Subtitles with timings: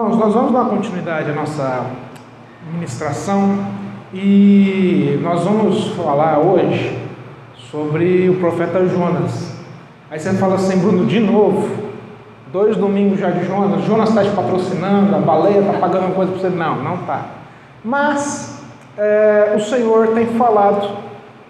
[0.00, 1.84] Irmãos, nós vamos dar continuidade à nossa
[2.72, 3.66] ministração
[4.14, 6.98] e nós vamos falar hoje
[7.70, 9.54] sobre o profeta Jonas.
[10.10, 11.68] Aí você fala assim, Bruno, de novo,
[12.50, 16.40] dois domingos já de Jonas, Jonas está te patrocinando, a baleia está pagando coisa para
[16.40, 16.48] você.
[16.48, 17.26] Não, não está.
[17.84, 18.64] Mas
[18.96, 20.96] é, o Senhor tem falado,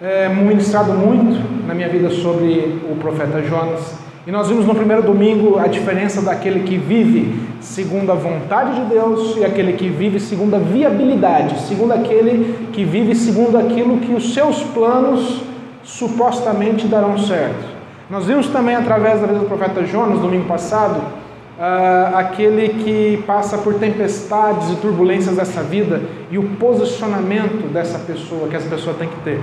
[0.02, 3.96] é, ministrado muito na minha vida sobre o profeta Jonas.
[4.26, 8.86] E nós vimos no primeiro domingo a diferença daquele que vive segundo a vontade de
[8.86, 14.12] Deus e aquele que vive segundo a viabilidade, segundo aquele que vive segundo aquilo que
[14.12, 15.42] os seus planos
[15.82, 17.80] supostamente darão certo.
[18.08, 23.58] Nós vimos também através da vida do profeta Jonas, domingo passado, uh, aquele que passa
[23.58, 29.08] por tempestades e turbulências dessa vida e o posicionamento dessa pessoa que essa pessoa tem
[29.08, 29.40] que ter.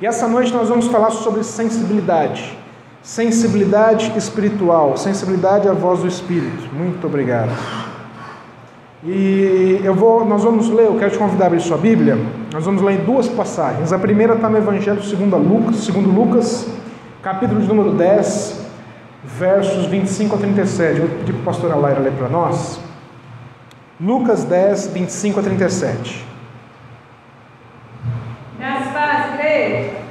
[0.00, 2.61] E essa noite nós vamos falar sobre sensibilidade.
[3.02, 6.72] Sensibilidade espiritual, sensibilidade à voz do Espírito.
[6.72, 7.50] Muito obrigado.
[9.02, 12.16] E eu vou, nós vamos ler, eu quero te convidar a abrir sua Bíblia.
[12.52, 13.92] Nós vamos ler em duas passagens.
[13.92, 16.68] A primeira está no Evangelho segundo Lucas, segundo Lucas,
[17.20, 18.66] capítulo de número 10,
[19.24, 21.00] versos 25 a 37.
[21.00, 22.78] Eu vou pedir para a pastora Laira ler para nós.
[24.00, 26.24] Lucas 10, 25 a 37.
[28.60, 30.02] Nas paz, igreja.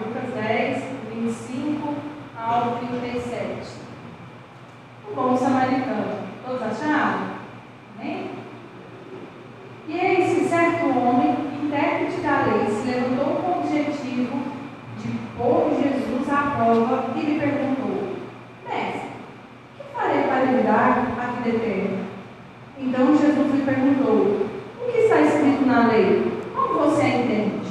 [0.00, 1.94] Lucas 10, 25
[2.36, 3.84] ao 37.
[5.08, 6.24] O bom samaritano.
[6.44, 7.30] Todos acharam?
[7.98, 8.30] Amém?
[9.88, 14.42] E eis que certo homem, intérprete da lei, se levantou com o objetivo
[14.98, 18.16] de pôr Jesus à prova e lhe perguntou:
[18.68, 19.10] Mestre,
[19.76, 21.98] que farei para lhe dar a vida eterna?
[22.78, 24.48] Então Jesus lhe perguntou:
[24.80, 26.32] O que está escrito na lei?
[26.54, 27.64] Como você entende?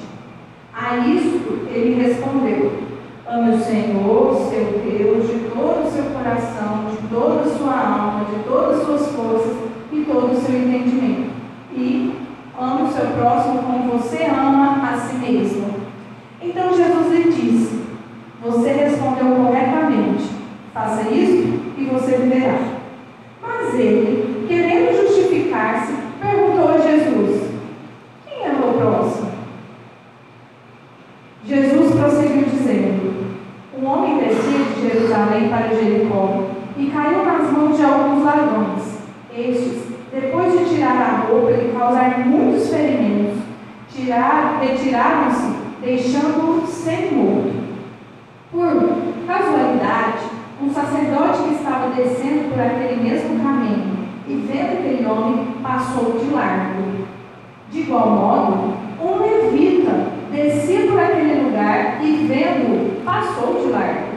[0.73, 2.71] A isto ele respondeu:
[3.27, 8.25] Ame o Senhor, seu Deus, de todo o seu coração, de toda a sua alma,
[8.25, 9.55] de todas as suas forças
[9.91, 11.31] e todo o seu entendimento.
[11.75, 12.15] E
[12.59, 15.73] ame o seu próximo como você ama a si mesmo.
[16.41, 17.81] Então Jesus lhe disse:
[18.43, 20.29] Você respondeu corretamente.
[20.73, 22.57] Faça isto e você viverá.
[23.41, 27.49] Mas ele, querendo justificar-se, perguntou a Jesus:
[28.27, 29.33] Quem é o próximo?
[31.45, 33.35] Jesus prosseguiu dizendo:
[33.77, 36.45] Um homem descia de Jerusalém para Jericó
[36.77, 38.81] e caiu nas mãos de alguns ladrões.
[39.35, 39.83] Estes,
[40.13, 43.39] depois de tirar a roupa e causar muitos ferimentos,
[44.61, 47.63] retiraram-se, deixando-o sem morto.
[48.49, 50.23] Por casualidade,
[50.61, 53.93] um sacerdote que estava descendo por aquele mesmo caminho
[54.27, 56.83] e vendo aquele homem, passou de largo.
[57.71, 64.13] De igual modo, um levita descia por aquele lugar e, vendo, passou de largo.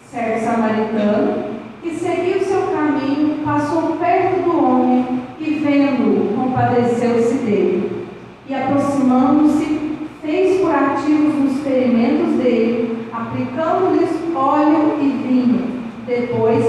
[0.00, 1.44] Certo samaritano,
[1.82, 8.06] que seguiu seu caminho, passou perto do homem e, vendo, compadeceu-se dele.
[8.48, 15.76] E, aproximando-se, fez curativos nos ferimentos dele, aplicando-lhes óleo e vinho.
[16.06, 16.64] Depois,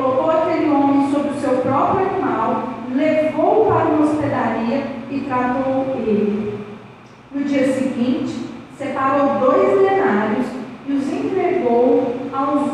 [0.00, 6.58] colocou aquele homem sobre o seu próprio animal, levou-o para uma hospedaria e tratou ele.
[7.32, 8.46] No dia seguinte,
[8.78, 10.46] separou dois denários
[10.88, 12.70] e os entregou aos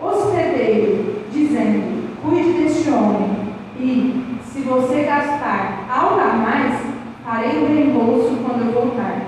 [0.00, 3.30] hospedeiros, dizendo: Cuide deste homem,
[3.78, 6.80] e, se você gastar algo a mais,
[7.24, 9.22] farei o reembolso quando eu voltar.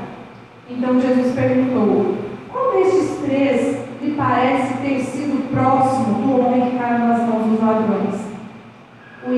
[0.71, 2.15] Então Jesus perguntou:
[2.51, 7.61] Qual destes três lhe parece ter sido próximo do homem que caiu nas mãos dos
[7.61, 8.15] ladrões?
[9.25, 9.33] O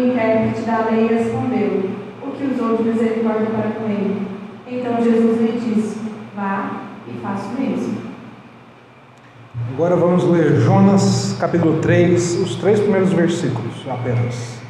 [0.94, 1.90] intérprete da lei respondeu:
[2.22, 4.26] O que usou de misericórdia para com ele?
[4.66, 5.98] Então Jesus lhe disse:
[6.36, 8.04] Vá e faça o mesmo.
[9.72, 14.60] Agora vamos ler Jonas capítulo 3, os três primeiros versículos apenas.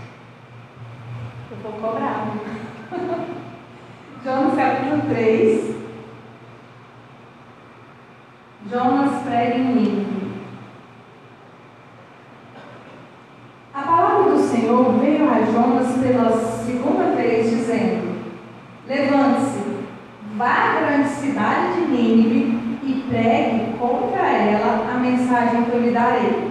[1.51, 2.35] Eu vou cobrar.
[4.25, 5.75] Jonas capítulo 3.
[8.71, 10.25] Jonas prega em Nínive.
[13.75, 16.31] A palavra do Senhor veio a Jonas pela
[16.67, 18.15] segunda vez, dizendo:
[18.89, 19.65] Levante-se
[20.37, 25.93] Vá à grande cidade de Nínive e pregue contra ela a mensagem que eu lhe
[25.93, 26.51] darei.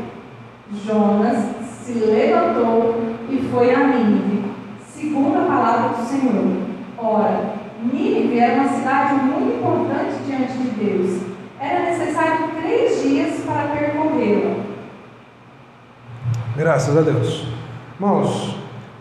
[0.85, 1.37] Jonas
[1.81, 2.95] se levantou
[3.29, 4.53] e foi a Nínive,
[4.87, 6.61] segundo a palavra do Senhor.
[6.97, 11.21] Ora, Nínive era uma cidade muito importante diante de Deus.
[11.59, 14.63] Era necessário três dias para percorrê-la.
[16.55, 17.47] Graças a Deus.
[17.99, 18.52] Irmãos,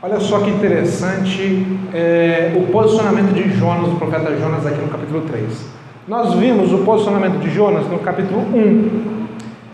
[0.05, 1.65] Olha só que interessante
[1.95, 5.65] é, o posicionamento de Jonas, do profeta Jonas, aqui no capítulo 3.
[6.09, 9.27] Nós vimos o posicionamento de Jonas no capítulo 1.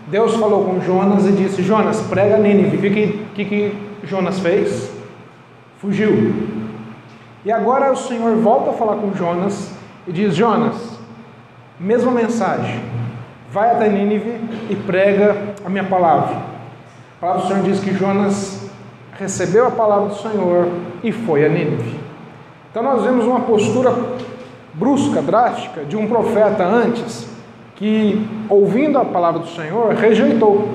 [0.05, 2.77] Deus falou com Jonas e disse: Jonas, prega Nínive.
[2.77, 4.91] O que, que, que Jonas fez?
[5.79, 6.31] Fugiu.
[7.43, 9.73] E agora o Senhor volta a falar com Jonas
[10.07, 10.99] e diz: Jonas,
[11.79, 12.79] mesma mensagem,
[13.51, 14.39] vai até Nínive
[14.69, 16.35] e prega a minha palavra.
[17.17, 18.58] A palavra do Senhor diz que Jonas
[19.19, 20.69] recebeu a palavra do Senhor
[21.03, 21.99] e foi a Nínive.
[22.71, 23.93] Então nós vemos uma postura
[24.73, 27.27] brusca, drástica, de um profeta antes,
[27.75, 30.69] que, ouvindo a palavra do Senhor, rejeitou.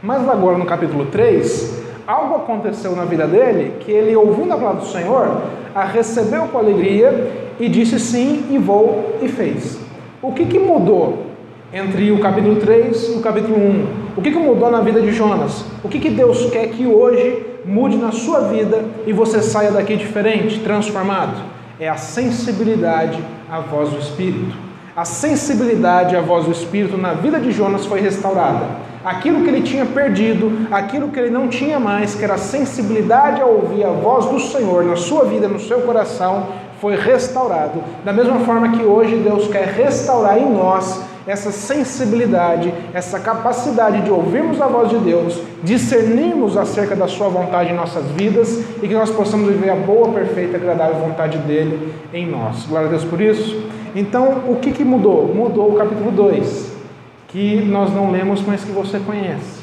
[0.00, 4.80] Mas agora no capítulo 3, algo aconteceu na vida dele que ele, ouvindo a palavra
[4.82, 5.42] do Senhor,
[5.74, 9.80] a recebeu com alegria e disse sim, e vou, e fez.
[10.22, 11.27] O que, que mudou
[11.72, 13.86] entre o capítulo 3 e o capítulo 1?
[14.16, 15.64] O que, que mudou na vida de Jonas?
[15.84, 19.96] O que, que Deus quer que hoje mude na sua vida e você saia daqui
[19.96, 21.42] diferente, transformado?
[21.78, 24.56] É a sensibilidade à voz do Espírito.
[24.96, 28.66] A sensibilidade à voz do Espírito na vida de Jonas foi restaurada.
[29.04, 33.40] Aquilo que ele tinha perdido, aquilo que ele não tinha mais, que era a sensibilidade
[33.40, 36.48] a ouvir a voz do Senhor na sua vida, no seu coração,
[36.80, 37.82] foi restaurado.
[38.04, 44.10] Da mesma forma que hoje Deus quer restaurar em nós essa sensibilidade, essa capacidade de
[44.10, 48.94] ouvirmos a voz de Deus, discernirmos acerca da Sua vontade em nossas vidas e que
[48.94, 52.64] nós possamos viver a boa, perfeita agradável vontade dele em nós.
[52.64, 53.62] Glória a Deus por isso.
[53.94, 55.34] Então, o que, que mudou?
[55.34, 56.72] Mudou o capítulo 2,
[57.28, 59.60] que nós não lemos, mas que você conhece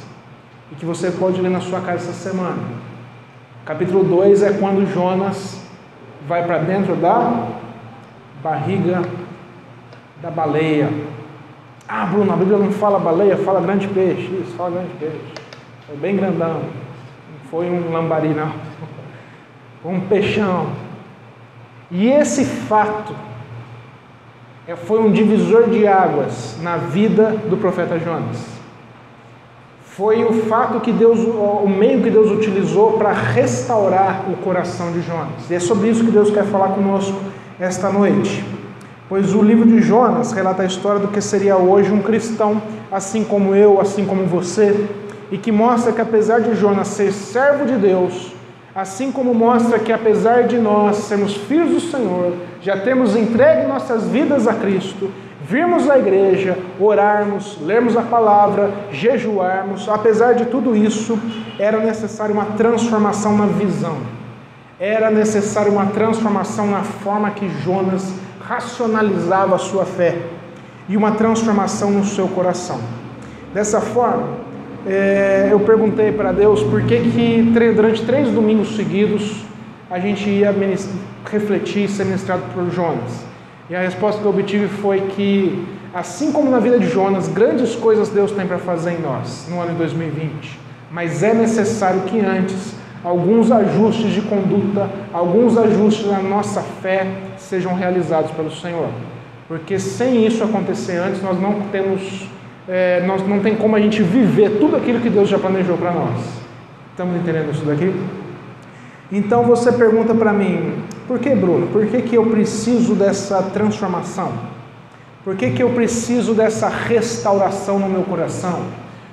[0.72, 2.62] e que você pode ler na sua casa essa semana.
[3.66, 5.60] Capítulo 2 é quando Jonas
[6.28, 7.48] vai para dentro da
[8.44, 9.02] barriga
[10.22, 10.90] da baleia.
[11.98, 14.30] Ah, Bruno, a Bíblia não fala baleia, fala grande peixe.
[14.44, 15.22] Isso, fala grande peixe.
[15.88, 16.56] Foi bem grandão.
[16.56, 18.52] Não foi um lambari, não.
[19.82, 20.72] Foi um peixão.
[21.90, 23.16] E esse fato
[24.68, 28.46] é, foi um divisor de águas na vida do profeta Jonas.
[29.86, 35.00] Foi o fato que Deus, o meio que Deus utilizou para restaurar o coração de
[35.00, 35.50] Jonas.
[35.50, 37.18] E é sobre isso que Deus quer falar conosco
[37.58, 38.44] esta noite.
[39.08, 42.60] Pois o livro de Jonas relata a história do que seria hoje um cristão,
[42.92, 44.88] assim como eu, assim como você,
[45.32, 48.34] e que mostra que apesar de Jonas ser servo de Deus,
[48.74, 54.06] assim como mostra que apesar de nós sermos filhos do Senhor, já temos entregue nossas
[54.06, 55.12] vidas a Cristo,
[55.48, 61.20] virmos à igreja, orarmos, lermos a palavra, jejuarmos, apesar de tudo isso,
[61.60, 63.98] era necessário uma transformação na visão.
[64.80, 70.18] Era necessário uma transformação na forma que Jonas racionalizava a sua fé
[70.88, 72.80] e uma transformação no seu coração.
[73.54, 74.28] Dessa forma,
[74.86, 79.44] é, eu perguntei para Deus por que, que durante três domingos seguidos
[79.90, 80.54] a gente ia
[81.32, 83.26] refletir e ser ministrado por Jonas.
[83.70, 87.76] E a resposta que eu obtive foi que, assim como na vida de Jonas, grandes
[87.76, 90.60] coisas Deus tem para fazer em nós no ano de 2020,
[90.92, 97.08] mas é necessário que antes alguns ajustes de conduta, alguns ajustes na nossa fé
[97.46, 98.90] sejam realizados pelo Senhor.
[99.48, 102.28] Porque sem isso acontecer antes, nós não temos,
[102.68, 105.92] é, nós não tem como a gente viver tudo aquilo que Deus já planejou para
[105.92, 106.20] nós.
[106.92, 107.94] Estamos entendendo isso daqui?
[109.12, 110.74] Então você pergunta para mim,
[111.08, 111.68] por que Bruno?
[111.68, 114.34] Por que, que eu preciso dessa transformação?
[115.24, 118.64] Por que, que eu preciso dessa restauração no meu coração?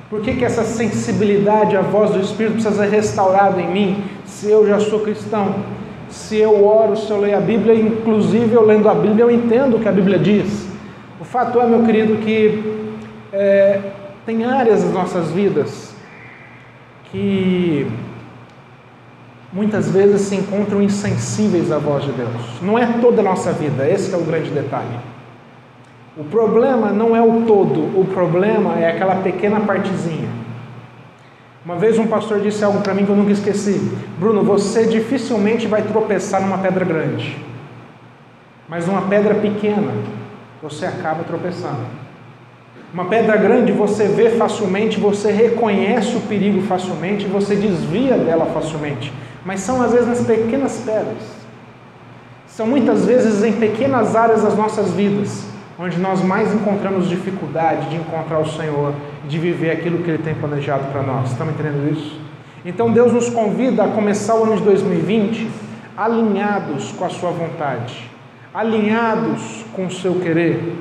[0.08, 4.50] Por que, que essa sensibilidade à voz do Espírito precisa ser restaurada em mim, se
[4.50, 5.56] eu já sou cristão?
[6.12, 9.76] Se eu oro, se eu leio a Bíblia, inclusive eu lendo a Bíblia, eu entendo
[9.76, 10.68] o que a Bíblia diz.
[11.18, 12.62] O fato é, meu querido, que
[13.32, 13.80] é,
[14.26, 15.94] tem áreas das nossas vidas
[17.10, 17.86] que
[19.52, 22.60] muitas vezes se encontram insensíveis à voz de Deus.
[22.60, 24.98] Não é toda a nossa vida, esse é o grande detalhe.
[26.14, 30.41] O problema não é o todo, o problema é aquela pequena partezinha.
[31.64, 33.80] Uma vez um pastor disse algo para mim que eu nunca esqueci:
[34.18, 37.36] Bruno, você dificilmente vai tropeçar numa pedra grande,
[38.68, 39.92] mas numa pedra pequena
[40.60, 42.02] você acaba tropeçando.
[42.92, 49.12] Uma pedra grande você vê facilmente, você reconhece o perigo facilmente, você desvia dela facilmente,
[49.44, 51.22] mas são às vezes nas pequenas pedras,
[52.46, 55.51] são muitas vezes em pequenas áreas das nossas vidas
[55.82, 58.94] onde nós mais encontramos dificuldade de encontrar o Senhor,
[59.28, 61.32] de viver aquilo que Ele tem planejado para nós.
[61.32, 62.20] Estamos entendendo isso?
[62.64, 65.50] Então Deus nos convida a começar o ano de 2020
[65.96, 68.08] alinhados com a Sua vontade,
[68.54, 70.72] alinhados com o seu querer,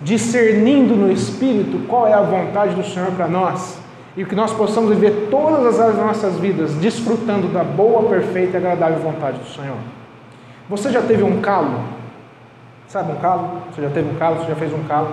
[0.00, 3.78] discernindo no Espírito qual é a vontade do Senhor para nós
[4.16, 8.54] e que nós possamos viver todas as áreas das nossas vidas desfrutando da boa, perfeita
[8.54, 9.76] e agradável vontade do Senhor.
[10.70, 11.95] Você já teve um calo
[12.88, 13.62] Sabe um calo?
[13.70, 14.36] Você já teve um calo?
[14.36, 15.08] Você já fez um calo?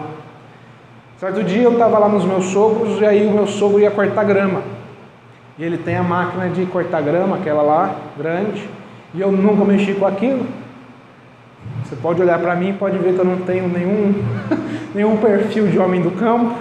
[1.17, 4.23] Certo dia eu estava lá nos meus sogros e aí o meu sogro ia cortar
[4.23, 4.61] grama.
[5.57, 8.67] E ele tem a máquina de cortar grama, aquela lá, grande,
[9.13, 10.45] e eu nunca mexi com aquilo.
[11.83, 14.13] Você pode olhar para mim e pode ver que eu não tenho nenhum,
[14.93, 16.55] nenhum perfil de homem do campo.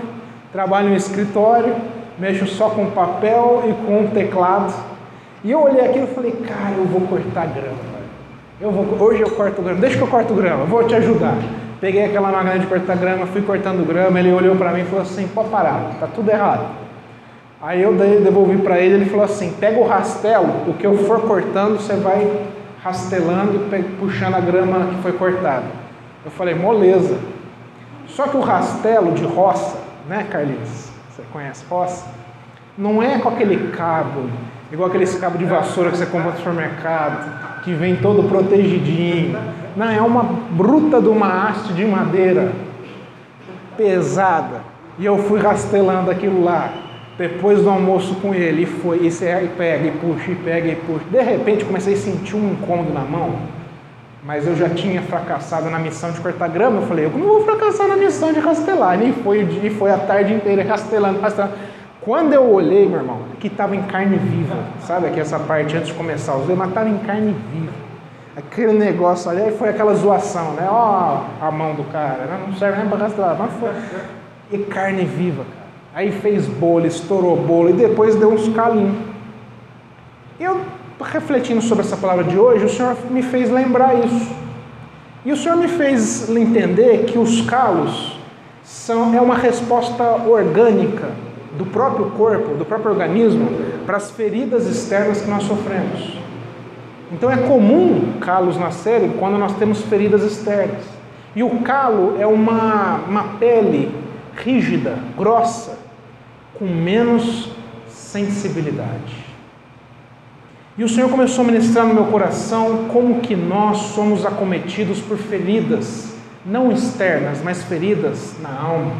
[0.53, 1.75] Trabalho em escritório,
[2.19, 4.75] mexo só com papel e com teclado.
[5.43, 7.92] E eu olhei aquilo e falei, cara, eu vou cortar grama.
[8.63, 11.35] Eu vou, hoje eu corto grama, deixa que eu corto grama, vou te ajudar.
[11.81, 15.03] Peguei aquela máquina de cortar grama, fui cortando grama, ele olhou para mim e falou
[15.03, 16.67] assim, pode parar, tá tudo errado.
[17.61, 21.23] Aí eu devolvi para ele, ele falou assim, pega o rastelo, o que eu for
[21.23, 22.47] cortando, você vai
[22.85, 25.65] rastelando e puxando a grama que foi cortada.
[26.25, 27.19] Eu falei, moleza.
[28.07, 29.77] Só que o rastelo de roça,
[30.09, 30.89] né, Carlinhos?
[31.11, 32.07] Você conhece roça?
[32.79, 34.31] Não é com aquele cabo,
[34.73, 39.39] igual aqueles cabos de vassoura que você compra no supermercado, que vem todo protegidinho.
[39.77, 42.53] Não, é uma bruta de uma haste de madeira
[43.77, 44.63] pesada.
[44.99, 46.71] E eu fui rastelando aquilo lá
[47.19, 50.77] depois do almoço com ele, e foi, e você pega, e puxa, e pega, e
[50.77, 51.05] puxa.
[51.11, 53.37] De repente comecei a sentir um incômodo na mão,
[54.25, 56.81] mas eu já tinha fracassado na missão de cortar grama.
[56.81, 59.01] Eu falei, eu não vou fracassar na missão de rastelar.
[59.03, 61.53] E foi, e foi a tarde inteira rastelando, rastelando.
[62.05, 65.89] Quando eu olhei, meu irmão, que estava em carne viva, sabe aqui essa parte antes
[65.89, 67.73] de começar os mas estava em carne viva.
[68.37, 70.67] Aquele negócio ali, foi aquela zoação, né?
[70.69, 72.45] Ó, a mão do cara, né?
[72.45, 73.71] não serve nem para rastelar, mas foi.
[74.51, 75.67] E carne viva, cara.
[75.95, 78.97] Aí fez bolo, estourou bolo e depois deu uns calinhos.
[80.41, 80.61] Eu,
[81.01, 84.35] refletindo sobre essa palavra de hoje, o Senhor me fez lembrar isso.
[85.25, 88.19] E o Senhor me fez entender que os calos
[88.65, 91.11] são, é uma resposta orgânica
[91.57, 93.49] do próprio corpo, do próprio organismo,
[93.85, 96.19] para as feridas externas que nós sofremos.
[97.13, 100.83] Então é comum calos nascerem quando nós temos feridas externas.
[101.37, 103.95] E o calo é uma, uma pele
[104.35, 105.79] rígida, grossa,
[106.55, 107.51] com menos
[107.89, 109.23] sensibilidade.
[110.77, 115.19] E o Senhor começou a ministrar no meu coração como que nós somos acometidos por
[115.19, 116.15] feridas,
[116.47, 118.93] não externas, mas feridas na alma,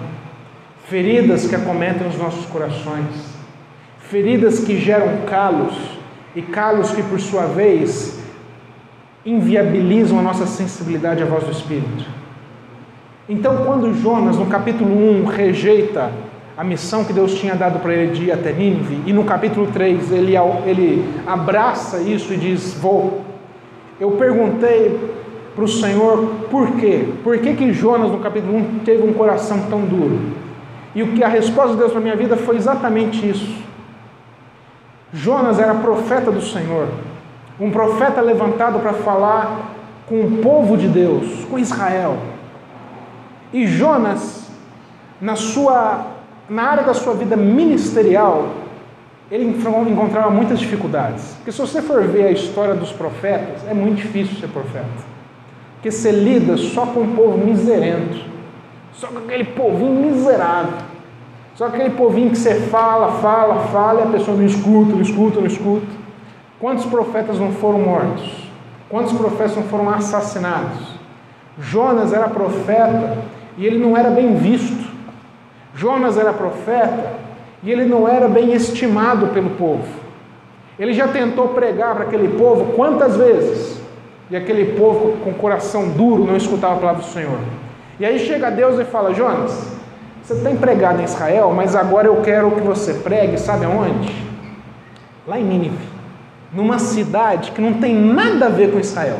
[0.93, 3.07] feridas que acometem os nossos corações,
[3.99, 5.73] feridas que geram calos,
[6.37, 8.21] e calos que por sua vez
[9.25, 12.05] inviabilizam a nossa sensibilidade à voz do Espírito.
[13.27, 16.13] Então, quando Jonas, no capítulo 1, rejeita
[16.59, 19.69] a missão que Deus tinha dado para ele de ir até Nínive, e no capítulo
[19.69, 20.35] 3 ele,
[20.67, 23.23] ele abraça isso e diz: Vou.
[23.99, 25.01] Eu perguntei
[25.55, 27.09] para o Senhor por quê?
[27.25, 30.42] Por que, que Jonas, no capítulo 1, teve um coração tão duro?
[30.95, 33.63] E o que a resposta de Deus para minha vida foi exatamente isso.
[35.13, 36.89] Jonas era profeta do Senhor,
[37.61, 39.73] um profeta levantado para falar
[40.07, 42.19] com o povo de Deus, com Israel.
[43.53, 44.51] E Jonas,
[45.21, 46.13] na sua
[46.49, 48.49] na área da sua vida ministerial,
[49.31, 51.35] ele encontrava muitas dificuldades.
[51.37, 55.13] Porque se você for ver a história dos profetas, é muito difícil ser profeta.
[55.75, 58.32] Porque você lida só com um povo miserento,
[58.93, 60.79] só com aquele povinho miserável,
[61.55, 65.41] só aquele povinho que você fala, fala, fala e a pessoa não escuta, não escuta,
[65.41, 65.87] não escuta.
[66.59, 68.51] Quantos profetas não foram mortos?
[68.89, 70.93] Quantos profetas não foram assassinados?
[71.59, 73.19] Jonas era profeta
[73.59, 74.91] e ele não era bem visto.
[75.75, 77.13] Jonas era profeta
[77.63, 79.87] e ele não era bem estimado pelo povo.
[80.79, 83.81] Ele já tentou pregar para aquele povo quantas vezes?
[84.31, 87.39] E aquele povo com coração duro não escutava a palavra do Senhor.
[88.03, 89.77] E aí chega Deus e fala: Jonas,
[90.21, 94.13] você tem pregado em Israel, mas agora eu quero que você pregue, sabe aonde?
[95.25, 95.87] Lá em Nínive,
[96.53, 99.19] numa cidade que não tem nada a ver com Israel,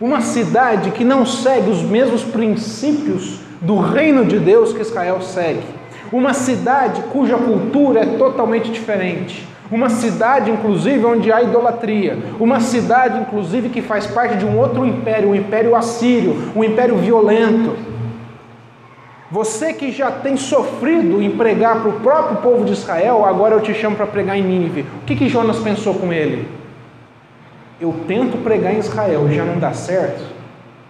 [0.00, 5.66] uma cidade que não segue os mesmos princípios do reino de Deus que Israel segue.
[6.10, 9.46] Uma cidade cuja cultura é totalmente diferente.
[9.70, 12.18] Uma cidade, inclusive, onde há idolatria.
[12.40, 16.96] Uma cidade, inclusive, que faz parte de um outro império, o império assírio, um império
[16.96, 17.92] violento.
[19.32, 23.62] Você que já tem sofrido em pregar para o próprio povo de Israel, agora eu
[23.62, 24.84] te chamo para pregar em Nínive.
[25.00, 26.46] O que, que Jonas pensou com ele?
[27.80, 30.22] Eu tento pregar em Israel e já não dá certo.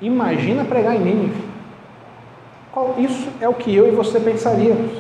[0.01, 1.41] Imagina pregar em Nínive.
[2.99, 4.91] Isso é o que eu e você pensaríamos.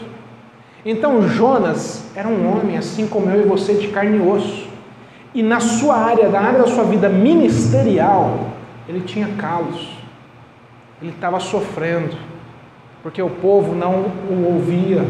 [0.86, 4.68] Então Jonas era um homem assim como eu e você de carne e osso.
[5.34, 8.50] E na sua área, na área da sua vida ministerial,
[8.88, 9.98] ele tinha calos.
[11.02, 12.16] Ele estava sofrendo,
[13.02, 15.02] porque o povo não o ouvia,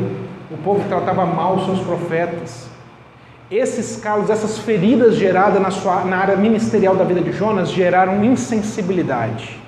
[0.50, 2.70] o povo tratava mal os seus profetas.
[3.50, 8.24] Esses calos, essas feridas geradas na, sua, na área ministerial da vida de Jonas geraram
[8.24, 9.60] insensibilidade.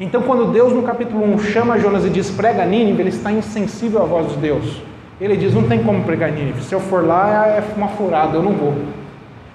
[0.00, 4.02] Então, quando Deus no capítulo 1 chama Jonas e diz prega Nínive, ele está insensível
[4.02, 4.82] à voz de Deus.
[5.20, 8.42] Ele diz: não tem como pregar Nínive, se eu for lá é uma furada, eu
[8.42, 8.74] não vou.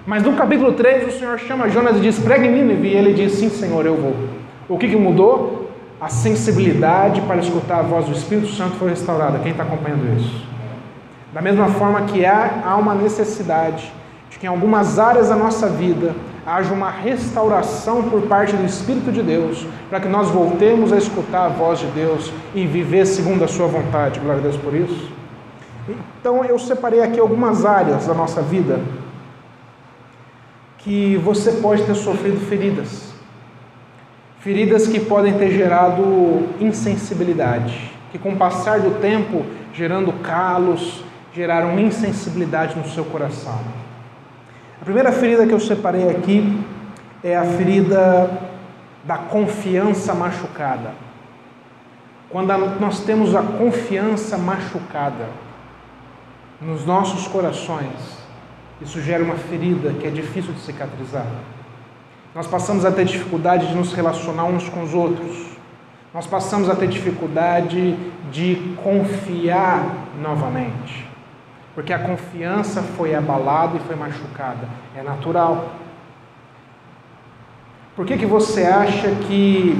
[0.04, 3.32] Mas no capítulo 3 o Senhor chama Jonas e diz pregue Nínive, e ele diz:
[3.32, 4.14] sim, Senhor, eu vou.
[4.68, 5.61] O que, que mudou?
[6.02, 9.38] A sensibilidade para escutar a voz do Espírito Santo foi restaurada.
[9.38, 10.44] Quem está acompanhando isso?
[11.32, 13.92] Da mesma forma que há, há uma necessidade
[14.28, 16.12] de que em algumas áreas da nossa vida
[16.44, 21.46] haja uma restauração por parte do Espírito de Deus, para que nós voltemos a escutar
[21.46, 24.18] a voz de Deus e viver segundo a Sua vontade.
[24.18, 25.08] Glória a Deus por isso.
[26.20, 28.80] Então eu separei aqui algumas áreas da nossa vida
[30.78, 33.11] que você pode ter sofrido feridas.
[34.42, 41.78] Feridas que podem ter gerado insensibilidade, que com o passar do tempo, gerando calos, geraram
[41.78, 43.60] insensibilidade no seu coração.
[44.80, 46.60] A primeira ferida que eu separei aqui
[47.22, 48.36] é a ferida
[49.04, 50.90] da confiança machucada.
[52.28, 55.28] Quando nós temos a confiança machucada
[56.60, 58.18] nos nossos corações,
[58.80, 61.26] isso gera uma ferida que é difícil de cicatrizar.
[62.34, 65.48] Nós passamos a ter dificuldade de nos relacionar uns com os outros.
[66.14, 67.96] Nós passamos a ter dificuldade
[68.30, 69.84] de confiar
[70.20, 71.12] novamente
[71.74, 74.68] porque a confiança foi abalada e foi machucada.
[74.96, 75.72] É natural.
[77.96, 79.76] Por que, que você acha que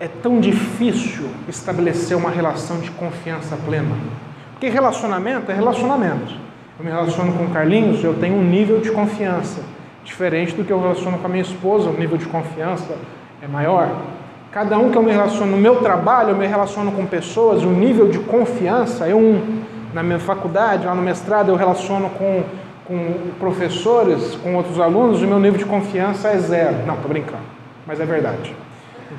[0.00, 3.96] é tão difícil estabelecer uma relação de confiança plena?
[4.52, 6.34] Porque relacionamento é relacionamento.
[6.78, 9.60] Eu me relaciono com o Carlinhos, eu tenho um nível de confiança
[10.08, 12.96] diferente do que eu relaciono com a minha esposa, o nível de confiança
[13.42, 13.90] é maior.
[14.50, 17.68] Cada um que eu me relaciono no meu trabalho, eu me relaciono com pessoas, o
[17.68, 19.62] nível de confiança é um
[19.92, 22.42] na minha faculdade, lá no mestrado, eu relaciono com,
[22.86, 26.76] com professores, com outros alunos, o meu nível de confiança é zero.
[26.86, 27.42] Não, estou brincando,
[27.86, 28.54] mas é verdade.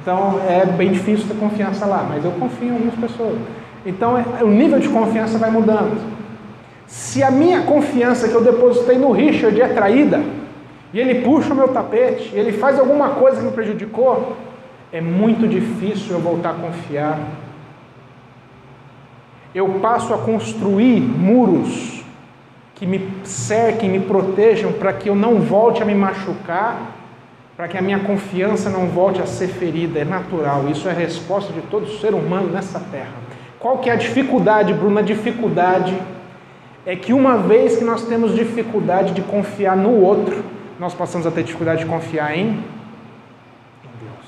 [0.02, 3.38] Então é bem difícil ter confiança lá, mas eu confio em algumas pessoas.
[3.86, 6.00] Então é, o nível de confiança vai mudando.
[6.88, 10.22] Se a minha confiança que eu depositei no Richard é traída,
[10.94, 14.36] e ele puxa o meu tapete, ele faz alguma coisa que me prejudicou,
[14.92, 17.20] é muito difícil eu voltar a confiar
[19.54, 22.04] eu passo a construir muros
[22.76, 26.96] que me cerquem, me protejam para que eu não volte a me machucar,
[27.58, 30.00] para que a minha confiança não volte a ser ferida.
[30.00, 33.12] É natural, isso é a resposta de todo ser humano nessa terra.
[33.60, 35.00] Qual que é a dificuldade, Bruno?
[35.00, 35.98] A dificuldade
[36.86, 40.46] é que uma vez que nós temos dificuldade de confiar no outro,
[40.80, 44.28] nós passamos a ter dificuldade de confiar em, em Deus.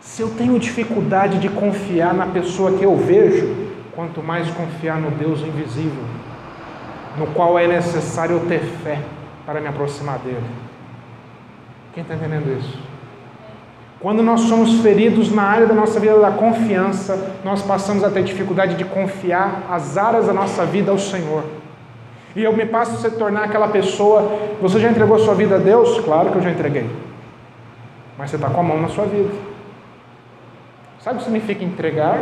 [0.00, 5.10] Se eu tenho dificuldade de confiar na pessoa que eu vejo, quanto mais confiar no
[5.10, 6.04] Deus invisível,
[7.18, 9.00] no qual é necessário eu ter fé
[9.44, 10.44] para me aproximar dele.
[11.92, 12.78] Quem está entendendo isso?
[13.98, 18.22] Quando nós somos feridos na área da nossa vida da confiança, nós passamos a ter
[18.22, 21.42] dificuldade de confiar as áreas da nossa vida ao Senhor.
[22.36, 24.30] E eu me passo a se tornar aquela pessoa.
[24.60, 25.98] Você já entregou sua vida a Deus?
[26.00, 26.86] Claro que eu já entreguei.
[28.18, 29.30] Mas você está com a mão na sua vida.
[31.00, 32.18] Sabe o que significa entregar?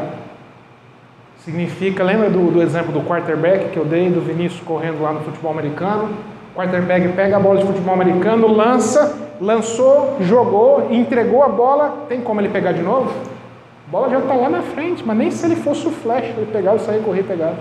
[1.38, 5.20] Significa, lembra do, do exemplo do quarterback que eu dei, do Vinícius correndo lá no
[5.20, 6.08] futebol americano?
[6.54, 12.40] Quarterback pega a bola de futebol americano, lança, lançou, jogou, entregou a bola, tem como
[12.40, 13.10] ele pegar de novo?
[13.88, 16.48] A bola já está lá na frente, mas nem se ele fosse o flash, ele
[16.52, 17.54] pegava, sair, correr pegar.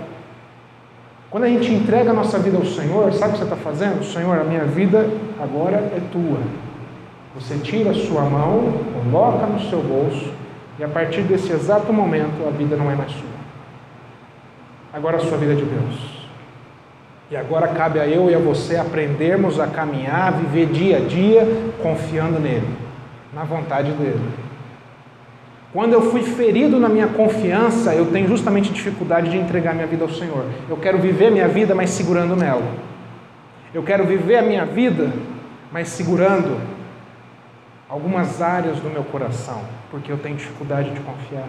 [1.34, 4.04] Quando a gente entrega a nossa vida ao Senhor, sabe o que você está fazendo?
[4.04, 5.10] Senhor, a minha vida
[5.42, 6.38] agora é tua.
[7.34, 10.32] Você tira a sua mão, coloca no seu bolso,
[10.78, 13.34] e a partir desse exato momento a vida não é mais sua
[14.92, 16.28] agora a sua vida é de Deus.
[17.32, 21.44] E agora cabe a eu e a você aprendermos a caminhar, viver dia a dia
[21.82, 22.68] confiando nele,
[23.32, 24.43] na vontade dele.
[25.74, 30.04] Quando eu fui ferido na minha confiança, eu tenho justamente dificuldade de entregar minha vida
[30.04, 30.46] ao Senhor.
[30.70, 32.64] Eu quero viver minha vida, mas segurando nela.
[33.74, 35.12] Eu quero viver a minha vida,
[35.70, 36.58] mas segurando
[37.90, 39.60] algumas áreas do meu coração,
[39.90, 41.48] porque eu tenho dificuldade de confiar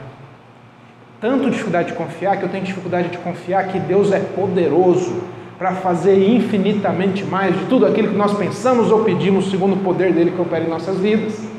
[1.25, 5.23] tanto dificuldade de confiar que eu tenho dificuldade de confiar que Deus é poderoso
[5.57, 10.13] para fazer infinitamente mais de tudo aquilo que nós pensamos ou pedimos, segundo o poder
[10.13, 11.54] dele que opera em nossas vidas.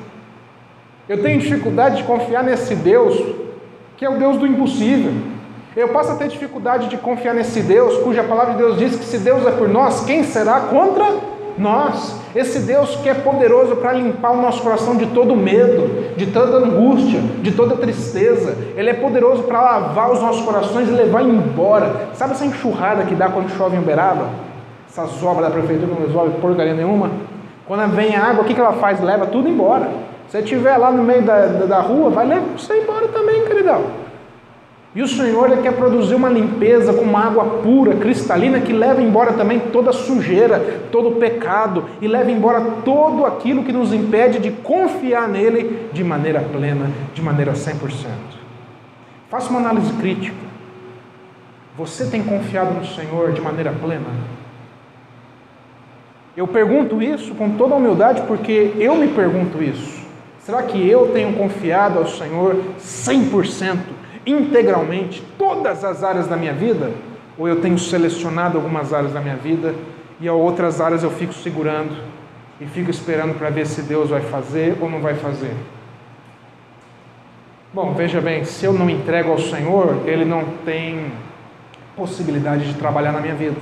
[1.09, 3.17] Eu tenho dificuldade de confiar nesse Deus
[3.97, 5.13] que é o Deus do impossível.
[5.77, 9.05] Eu passo a ter dificuldade de confiar nesse Deus cuja palavra de Deus diz que
[9.05, 11.07] se Deus é por nós, quem será contra
[11.57, 16.27] nós, esse Deus que é poderoso para limpar o nosso coração de todo medo, de
[16.27, 21.23] toda angústia, de toda tristeza, Ele é poderoso para lavar os nossos corações e levar
[21.23, 22.09] embora.
[22.15, 24.29] Sabe essa enxurrada que dá quando chove em Uberaba?
[24.89, 27.11] Essas obras da prefeitura não resolve porcaria nenhuma.
[27.67, 29.01] Quando vem a água, o que ela faz?
[29.01, 29.89] Leva tudo embora.
[30.29, 34.07] Se estiver lá no meio da, da, da rua, vai levar você embora também, queridão.
[34.97, 39.03] E o Senhor ele quer produzir uma limpeza com uma água pura, cristalina, que leva
[39.03, 40.59] embora também toda sujeira,
[40.91, 46.41] todo pecado e leva embora todo aquilo que nos impede de confiar nele de maneira
[46.41, 47.77] plena, de maneira 100%.
[49.29, 50.47] Faça uma análise crítica.
[51.77, 54.07] Você tem confiado no Senhor de maneira plena?
[56.35, 59.96] Eu pergunto isso com toda humildade porque eu me pergunto isso.
[60.47, 63.97] Será que eu tenho confiado ao Senhor 100%?
[64.27, 66.91] integralmente todas as áreas da minha vida?
[67.39, 69.75] Ou eu tenho selecionado algumas áreas da minha vida
[70.21, 71.97] e a outras áreas eu fico segurando
[72.61, 75.55] e fico esperando para ver se Deus vai fazer ou não vai fazer?
[77.73, 81.13] Bom, veja bem, se eu não entrego ao Senhor, Ele não tem
[81.95, 83.57] possibilidade de trabalhar na minha vida.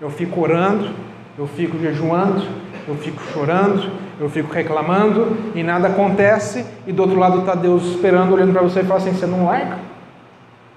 [0.00, 0.90] Eu fico orando,
[1.36, 2.46] eu fico jejuando,
[2.86, 7.84] eu fico chorando, eu fico reclamando e nada acontece, e do outro lado está Deus
[7.84, 9.78] esperando, olhando para você e fala assim: você não larga?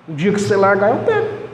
[0.07, 1.45] O dia que você largar, eu pego.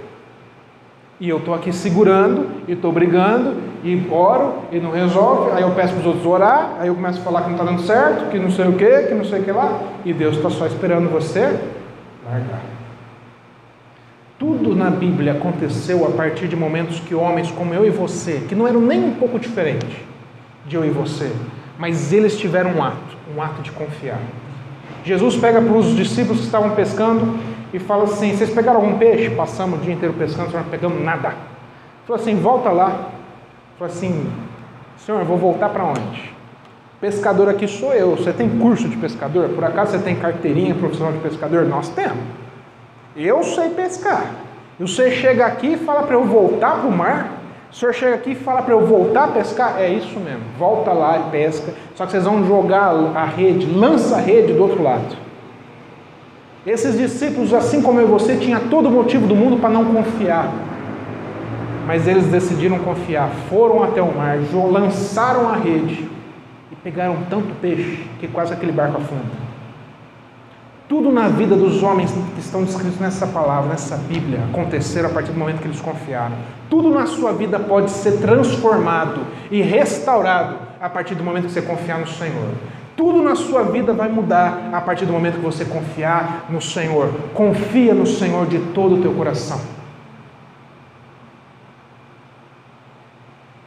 [1.19, 5.51] E eu estou aqui segurando, e estou brigando, e oro, e não resolve.
[5.51, 7.63] Aí eu peço para os outros orar, aí eu começo a falar que não está
[7.63, 10.37] dando certo, que não sei o que, que não sei o que lá, e Deus
[10.37, 11.59] está só esperando você
[12.25, 12.61] largar.
[14.39, 18.55] Tudo na Bíblia aconteceu a partir de momentos que homens como eu e você, que
[18.55, 19.95] não eram nem um pouco diferentes
[20.65, 21.31] de eu e você,
[21.81, 24.19] mas eles tiveram um ato, um ato de confiar.
[25.03, 27.39] Jesus pega para os discípulos que estavam pescando
[27.73, 29.31] e fala assim: Vocês pegaram algum peixe?
[29.31, 31.33] Passamos o dia inteiro pescando, não pegamos nada.
[32.05, 33.09] Falou assim: Volta lá.
[33.79, 34.31] Falou assim:
[34.95, 36.31] Senhor, eu vou voltar para onde?
[36.99, 38.11] Pescador aqui sou eu.
[38.11, 39.49] Você tem curso de pescador?
[39.49, 41.65] Por acaso você tem carteirinha profissional de pescador?
[41.65, 42.23] Nós temos.
[43.15, 44.27] Eu sei pescar.
[44.79, 47.40] E você chega aqui e fala para eu voltar para o mar?
[47.71, 49.79] O senhor chega aqui e fala para eu voltar a pescar?
[49.79, 51.73] É isso mesmo, volta lá e pesca.
[51.95, 55.15] Só que vocês vão jogar a rede, lança a rede do outro lado.
[56.67, 59.85] Esses discípulos, assim como eu e você, tinham todo o motivo do mundo para não
[59.85, 60.51] confiar.
[61.87, 64.37] Mas eles decidiram confiar, foram até o mar,
[64.69, 66.07] lançaram a rede
[66.71, 69.41] e pegaram tanto peixe que quase aquele barco afunda.
[70.89, 75.31] Tudo na vida dos homens que estão descritos nessa palavra, nessa Bíblia, aconteceram a partir
[75.31, 76.35] do momento que eles confiaram.
[76.71, 81.61] Tudo na sua vida pode ser transformado e restaurado a partir do momento que você
[81.61, 82.47] confiar no Senhor.
[82.95, 87.09] Tudo na sua vida vai mudar a partir do momento que você confiar no Senhor.
[87.33, 89.59] Confia no Senhor de todo o teu coração.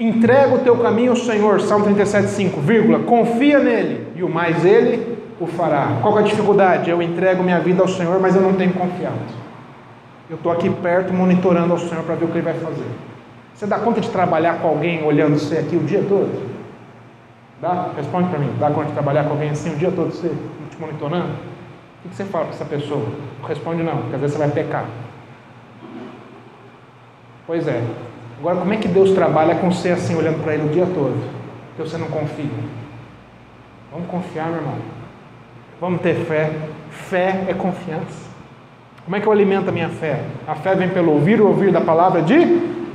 [0.00, 5.18] Entrega o teu caminho ao Senhor, Salmo 37,5, vírgula, confia nele, e o mais ele
[5.38, 5.98] o fará.
[6.00, 6.88] Qual é a dificuldade?
[6.88, 9.43] Eu entrego minha vida ao Senhor, mas eu não tenho confiança.
[10.28, 12.86] Eu estou aqui perto monitorando ao Senhor para ver o que Ele vai fazer.
[13.54, 16.50] Você dá conta de trabalhar com alguém olhando você aqui o dia todo?
[17.60, 17.90] Dá?
[17.96, 18.50] Responde para mim.
[18.58, 20.28] Dá conta de trabalhar com alguém assim o dia todo, você
[20.70, 21.32] te monitorando?
[22.04, 23.06] O que você fala para essa pessoa?
[23.46, 24.86] Responde não, porque às vezes você vai pecar.
[27.46, 27.82] Pois é.
[28.38, 31.16] Agora, como é que Deus trabalha com você assim, olhando para Ele o dia todo?
[31.76, 32.50] Que você não confia.
[33.92, 34.76] Vamos confiar, meu irmão.
[35.80, 36.50] Vamos ter fé.
[36.90, 38.33] Fé é confiança.
[39.04, 40.24] Como é que eu alimento a minha fé?
[40.46, 42.38] A fé vem pelo ouvir ou ouvir da palavra de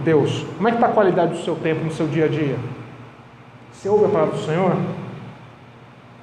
[0.04, 0.44] Deus.
[0.58, 2.56] Como é que está a qualidade do seu tempo no seu dia a dia?
[3.72, 4.76] Você ouve a palavra do Senhor?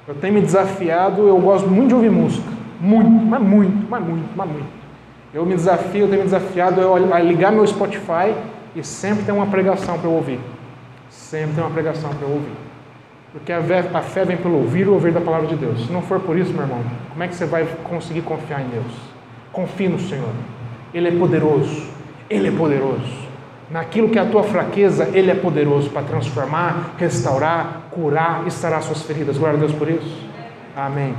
[0.07, 2.47] Eu tenho me desafiado, eu gosto muito de ouvir música.
[2.81, 4.67] Muito, mas muito, mas muito, mas muito.
[5.33, 8.35] Eu me desafio, eu tenho me desafiado a ligar meu Spotify
[8.75, 10.39] e sempre tem uma pregação para eu ouvir.
[11.09, 12.53] Sempre tem uma pregação para eu ouvir.
[13.31, 13.61] Porque a
[14.01, 15.85] fé vem pelo ouvir ou ouvir da palavra de Deus.
[15.85, 18.67] Se não for por isso, meu irmão, como é que você vai conseguir confiar em
[18.67, 19.16] Deus?
[19.51, 20.33] Confie no Senhor.
[20.93, 21.87] Ele é poderoso.
[22.29, 23.27] Ele é poderoso.
[23.69, 29.01] Naquilo que é a tua fraqueza, Ele é poderoso para transformar, restaurar, curar e suas
[29.01, 29.37] feridas.
[29.37, 30.25] Glória a Deus por isso.
[30.75, 31.13] Amém.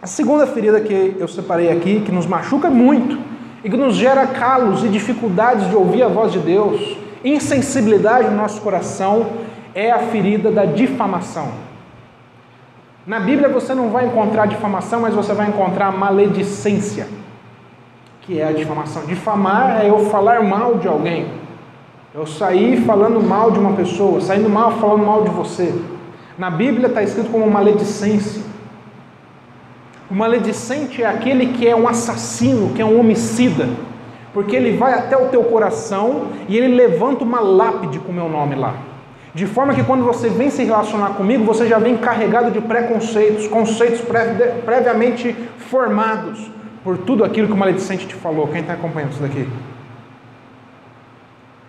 [0.00, 3.18] A segunda ferida que eu separei aqui, que nos machuca muito
[3.64, 8.36] e que nos gera calos e dificuldades de ouvir a voz de Deus, insensibilidade no
[8.36, 9.26] nosso coração,
[9.74, 11.48] é a ferida da difamação.
[13.06, 17.06] Na Bíblia você não vai encontrar difamação, mas você vai encontrar maledicência,
[18.26, 19.06] que é a difamação.
[19.06, 21.26] Difamar é eu falar mal de alguém.
[22.12, 25.72] Eu sair falando mal de uma pessoa, saindo mal falando mal de você.
[26.36, 28.42] Na Bíblia está escrito como maledicência.
[30.10, 33.68] O maledicente é aquele que é um assassino, que é um homicida,
[34.32, 38.28] porque ele vai até o teu coração e ele levanta uma lápide com o meu
[38.28, 38.74] nome lá.
[39.34, 43.46] De forma que quando você vem se relacionar comigo, você já vem carregado de preconceitos,
[43.46, 44.00] conceitos
[44.64, 45.36] previamente
[45.68, 46.55] formados
[46.86, 48.46] por tudo aquilo que o maledicente te falou.
[48.46, 49.48] Quem está acompanhando isso daqui?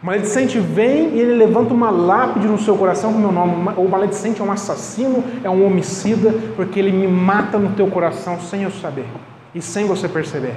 [0.04, 3.74] O maledicente vem e ele levanta uma lápide no seu coração com o meu nome.
[3.78, 8.40] O maledicente é um assassino, é um homicida, porque ele me mata no teu coração
[8.40, 9.08] sem eu saber
[9.56, 10.54] e sem você perceber.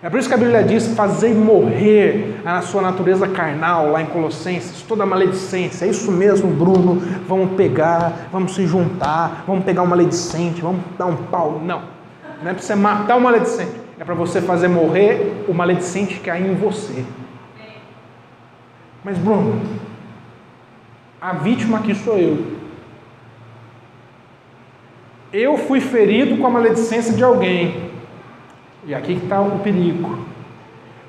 [0.00, 4.06] É por isso que a Bíblia diz: fazei morrer a sua natureza carnal, lá em
[4.06, 5.86] Colossenses, toda maledicência.
[5.86, 7.02] É isso mesmo, Bruno.
[7.26, 11.60] Vamos pegar, vamos se juntar, vamos pegar o maledicente, vamos dar um pau.
[11.64, 11.93] Não,
[12.44, 16.28] não é para você matar o maledicente, é para você fazer morrer o maledicente que
[16.28, 17.02] há em você.
[19.02, 19.62] Mas, Bruno,
[21.18, 22.58] a vítima aqui sou eu.
[25.32, 27.90] Eu fui ferido com a maledicência de alguém.
[28.86, 30.18] E aqui está o perigo.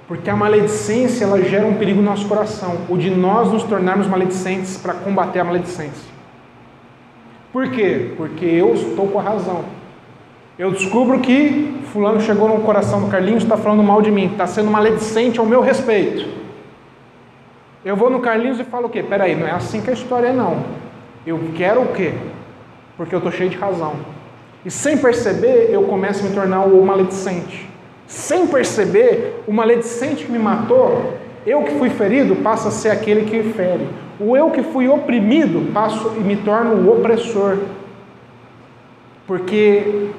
[0.08, 4.08] Porque a maledicência ela gera um perigo no nosso coração, o de nós nos tornarmos
[4.08, 6.13] maledicentes para combater a maledicência.
[7.52, 8.13] Por quê?
[8.15, 9.74] Porque eu estou com a razão.
[10.58, 14.48] Eu descubro que fulano chegou no coração do Carlinhos, está falando mal de mim, está
[14.48, 16.30] sendo maledicente ao meu respeito.
[17.84, 19.04] Eu vou no Carlinhos e falo o quê?
[19.04, 20.63] Peraí, não é assim que a história é não.
[21.28, 22.13] Eu quero o quê?
[22.96, 23.94] Porque eu estou cheio de razão.
[24.63, 27.70] E sem perceber, eu começo a me tornar o maledicente.
[28.08, 31.15] Sem perceber, o maledicente que me matou,
[31.46, 33.88] eu que fui ferido, passa a ser aquele que fere.
[34.20, 37.58] O eu que fui oprimido, passo e me torno o opressor.
[39.28, 40.10] Porque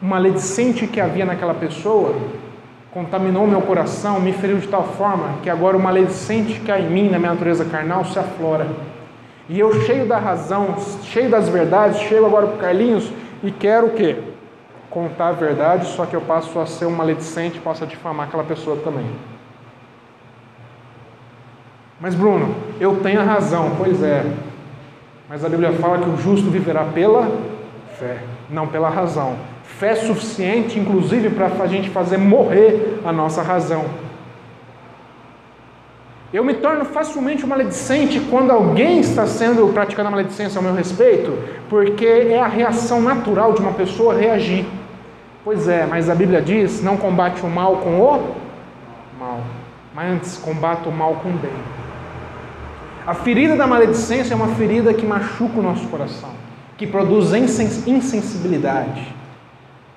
[0.00, 2.14] o maledicente que havia naquela pessoa
[2.92, 6.88] contaminou meu coração, me feriu de tal forma que agora o maledicente que há em
[6.88, 8.66] mim, na minha natureza carnal, se aflora.
[9.48, 13.10] E eu, cheio da razão, cheio das verdades, chego agora para Carlinhos
[13.42, 14.16] e quero o quê?
[14.90, 18.76] Contar a verdade, só que eu passo a ser um maledicente, posso difamar aquela pessoa
[18.76, 19.06] também.
[22.00, 24.24] Mas Bruno, eu tenho a razão, pois é.
[25.28, 27.28] Mas a Bíblia fala que o justo viverá pela
[27.98, 29.36] fé, não pela razão.
[29.76, 33.84] Fé suficiente, inclusive, para a gente fazer morrer a nossa razão.
[36.32, 41.38] Eu me torno facilmente maledicente quando alguém está sendo praticando a maledicência ao meu respeito,
[41.70, 44.66] porque é a reação natural de uma pessoa reagir.
[45.44, 48.36] Pois é, mas a Bíblia diz: não combate o mal com o
[49.18, 49.40] mal,
[49.94, 51.52] mas antes combate o mal com o bem.
[53.06, 56.30] A ferida da maledicência é uma ferida que machuca o nosso coração,
[56.76, 59.14] que produz insensibilidade,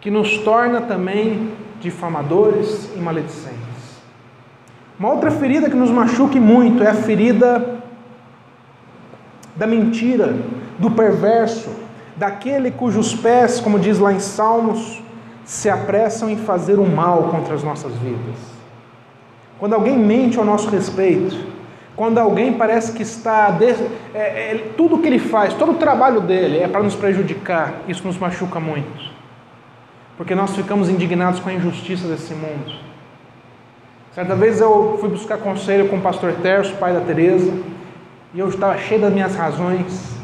[0.01, 3.61] que nos torna também difamadores e maledicentes.
[4.99, 7.81] Uma outra ferida que nos machuque muito é a ferida
[9.55, 10.35] da mentira,
[10.79, 11.69] do perverso,
[12.15, 15.01] daquele cujos pés, como diz lá em Salmos,
[15.45, 18.35] se apressam em fazer o mal contra as nossas vidas.
[19.59, 21.35] Quando alguém mente ao nosso respeito,
[21.95, 23.51] quando alguém parece que está.
[23.51, 23.75] De, é,
[24.13, 28.17] é, tudo que ele faz, todo o trabalho dele é para nos prejudicar, isso nos
[28.17, 29.20] machuca muito.
[30.21, 32.75] Porque nós ficamos indignados com a injustiça desse mundo.
[34.13, 37.51] Certa vez eu fui buscar conselho com o pastor Terço, pai da Teresa,
[38.31, 40.15] e eu estava cheio das minhas razões,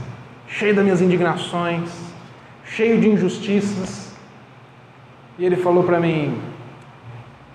[0.47, 1.89] cheio das minhas indignações,
[2.63, 4.15] cheio de injustiças.
[5.35, 6.39] E ele falou para mim: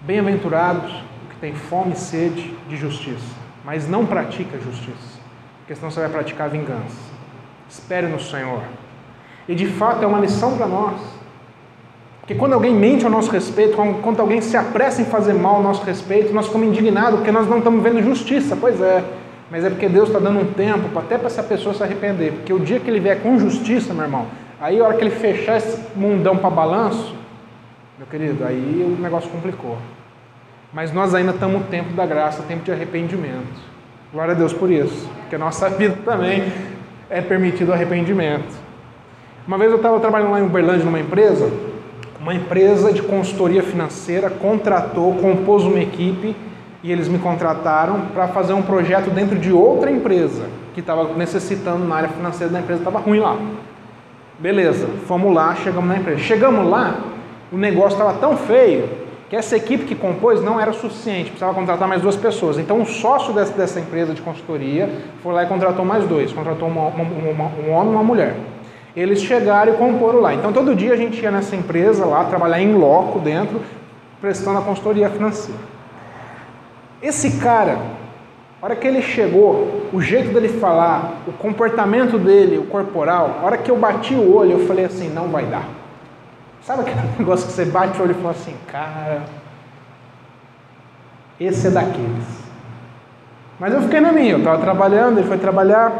[0.00, 0.90] Bem-aventurados
[1.24, 5.20] o que tem fome e sede de justiça, mas não pratica justiça,
[5.61, 6.98] porque senão você vai praticar vingança.
[7.70, 8.64] Espere no Senhor.
[9.46, 11.21] E de fato é uma lição para nós.
[12.32, 15.62] Porque quando alguém mente ao nosso respeito, quando alguém se apressa em fazer mal ao
[15.62, 18.56] nosso respeito, nós ficamos indignados porque nós não estamos vendo justiça.
[18.58, 19.04] Pois é,
[19.50, 22.32] mas é porque Deus está dando um tempo até para essa pessoa se arrepender.
[22.32, 25.10] Porque o dia que ele vier com justiça, meu irmão, aí a hora que ele
[25.10, 27.14] fechar esse mundão para balanço,
[27.98, 29.76] meu querido, aí o negócio complicou.
[30.72, 33.60] Mas nós ainda estamos no tempo da graça, tempo de arrependimento.
[34.10, 36.50] Glória a Deus por isso, porque a nossa vida também
[37.10, 38.56] é permitido arrependimento.
[39.46, 41.71] Uma vez eu estava trabalhando lá em Uberlândia numa empresa,
[42.22, 46.37] uma empresa de consultoria financeira contratou, compôs uma equipe
[46.80, 51.85] e eles me contrataram para fazer um projeto dentro de outra empresa que estava necessitando
[51.85, 53.37] na área financeira da empresa, estava ruim lá.
[54.38, 56.20] Beleza, fomos lá, chegamos na empresa.
[56.20, 56.96] Chegamos lá,
[57.50, 58.88] o negócio estava tão feio
[59.28, 62.56] que essa equipe que compôs não era suficiente, precisava contratar mais duas pessoas.
[62.56, 64.88] Então, um sócio dessa, dessa empresa de consultoria
[65.24, 68.37] foi lá e contratou mais dois: contratou uma, uma, uma, um homem e uma mulher.
[68.94, 70.35] Eles chegaram e comporam lá.
[70.35, 73.61] Então todo dia a gente ia nessa empresa lá, trabalhar em loco dentro,
[74.20, 75.61] prestando a consultoria financeira.
[77.02, 77.78] Esse cara,
[78.61, 83.46] a hora que ele chegou, o jeito dele falar, o comportamento dele, o corporal, a
[83.46, 85.64] hora que eu bati o olho, eu falei assim, não vai dar.
[86.62, 89.22] Sabe aquele negócio que você bate o olho e fala assim, cara,
[91.40, 92.42] esse é daqueles.
[93.59, 95.92] Mas eu fiquei na minha, eu estava trabalhando, ele foi trabalhar,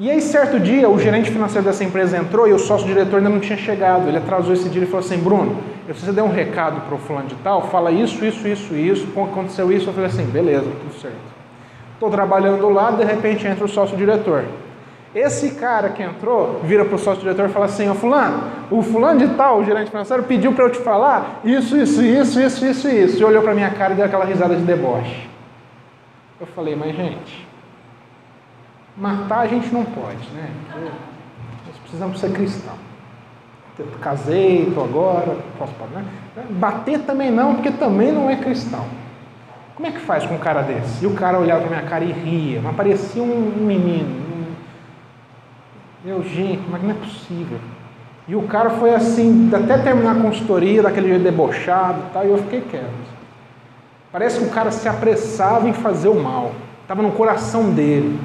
[0.00, 3.38] e aí, certo dia, o gerente financeiro dessa empresa entrou e o sócio-diretor ainda não
[3.38, 4.08] tinha chegado.
[4.08, 6.98] Ele atrasou esse dia e falou assim: Bruno, eu preciso dar um recado para o
[6.98, 9.90] fulano de tal, fala isso, isso, isso, isso, aconteceu isso.
[9.90, 11.18] Eu falei assim: beleza, tudo certo.
[11.92, 14.46] Estou trabalhando lá, de repente entra o sócio-diretor.
[15.14, 19.18] Esse cara que entrou, vira para o sócio-diretor e fala assim, ô fulano, o fulano
[19.18, 22.88] de tal, o gerente financeiro, pediu para eu te falar isso, isso, isso, isso, isso,
[22.88, 23.20] isso.
[23.20, 25.28] E olhou para minha cara e deu aquela risada de deboche.
[26.40, 27.49] Eu falei, mas gente,
[28.96, 30.50] matar a gente não pode, né?
[31.66, 32.78] Nós precisamos ser cristãos.
[33.78, 36.04] Eu casei, estou agora, posso né?
[36.50, 38.84] Bater também não, porque também não é cristão.
[39.74, 41.02] Como é que faz com um cara desse?
[41.02, 44.30] E o cara olhava para minha cara e ria, mas parecia um menino,
[46.04, 47.58] meu, gente, mas não é possível.
[48.28, 52.30] E o cara foi assim, até terminar a consultoria, daquele jeito debochado e tal, e
[52.30, 53.10] eu fiquei quieto.
[54.12, 56.52] Parece que o cara se apressava em fazer o mal.
[56.82, 58.18] Estava no coração dele.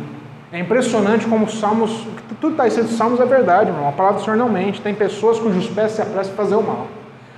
[0.52, 2.06] É impressionante como os salmos,
[2.40, 3.90] tudo está escrito nos salmos é verdade, irmão.
[3.90, 4.82] A palavra do Senhor não mente.
[4.82, 6.88] Tem pessoas cujos pés se apressam em fazer o mal.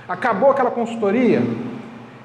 [0.08, 1.42] Acabou aquela consultoria,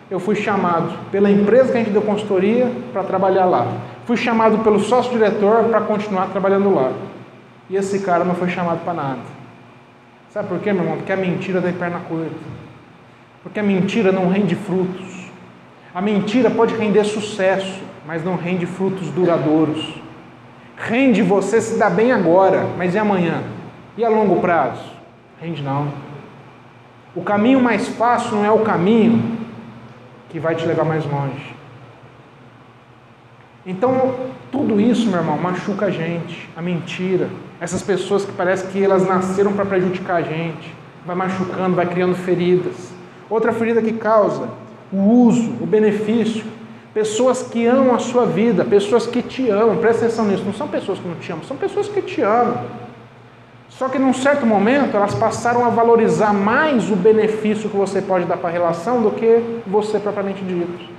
[0.09, 3.67] eu fui chamado pela empresa que a gente deu consultoria para trabalhar lá.
[4.05, 6.91] Fui chamado pelo sócio-diretor para continuar trabalhando lá.
[7.69, 9.19] E esse cara não foi chamado para nada.
[10.29, 10.97] Sabe por quê, meu irmão?
[10.97, 12.35] Porque a mentira tem perna curta.
[13.41, 15.31] Porque a mentira não rende frutos.
[15.95, 20.01] A mentira pode render sucesso, mas não rende frutos duradouros.
[20.85, 23.41] Rende você se dá bem agora, mas e amanhã?
[23.95, 24.83] E a longo prazo?
[25.39, 25.87] Rende não.
[27.15, 29.37] O caminho mais fácil não é o caminho
[30.27, 31.55] que vai te levar mais longe.
[33.65, 34.13] Então,
[34.51, 37.29] tudo isso, meu irmão, machuca a gente, a mentira.
[37.61, 42.15] Essas pessoas que parece que elas nasceram para prejudicar a gente, vai machucando, vai criando
[42.15, 42.91] feridas.
[43.29, 44.49] Outra ferida que causa
[44.91, 46.43] o uso, o benefício.
[46.93, 50.67] Pessoas que amam a sua vida, pessoas que te amam, presta atenção nisso, não são
[50.67, 52.65] pessoas que não te amam, são pessoas que te amam.
[53.67, 58.25] Só que num certo momento elas passaram a valorizar mais o benefício que você pode
[58.25, 60.91] dar para a relação do que você propriamente dito.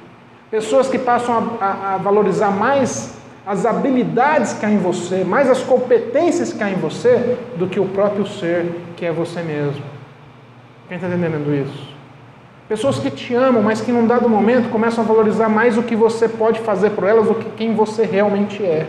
[0.51, 3.15] Pessoas que passam a, a, a valorizar mais
[3.47, 7.79] as habilidades que há em você, mais as competências que há em você, do que
[7.79, 9.83] o próprio ser que é você mesmo.
[10.89, 11.94] Quem está entendendo isso?
[12.69, 15.95] Pessoas que te amam, mas que num dado momento começam a valorizar mais o que
[15.95, 18.87] você pode fazer por elas do que quem você realmente é.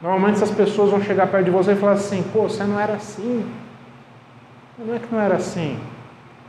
[0.00, 2.94] Normalmente essas pessoas vão chegar perto de você e falar assim: pô, você não era
[2.94, 3.44] assim.
[4.78, 5.78] Não é que não era assim.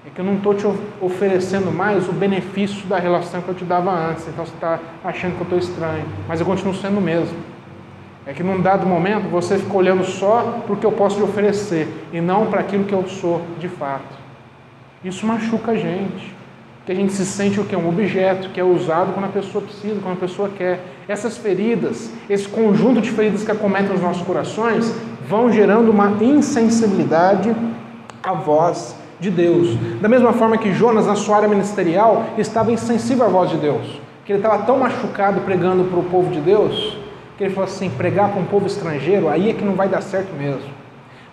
[0.06, 0.66] É que eu não estou te
[1.02, 4.28] oferecendo mais o benefício da relação que eu te dava antes.
[4.28, 6.06] Então você está achando que eu estou estranho.
[6.28, 7.38] Mas eu continuo sendo o mesmo.
[8.26, 11.24] É que num dado momento você fica olhando só para o que eu posso te
[11.24, 14.21] oferecer e não para aquilo que eu sou de fato.
[15.04, 16.36] Isso machuca a gente.
[16.86, 17.76] Que a gente se sente o que?
[17.76, 20.84] Um objeto que é usado quando a pessoa precisa, quando a pessoa quer.
[21.08, 24.94] Essas feridas, esse conjunto de feridas que acometem os nossos corações,
[25.28, 27.56] vão gerando uma insensibilidade
[28.24, 29.76] à voz de Deus.
[30.02, 34.02] Da mesma forma que Jonas, na sua área ministerial, estava insensível à voz de Deus.
[34.26, 36.98] Que ele estava tão machucado pregando para o povo de Deus,
[37.38, 40.02] que ele falou assim: pregar para um povo estrangeiro, aí é que não vai dar
[40.02, 40.81] certo mesmo.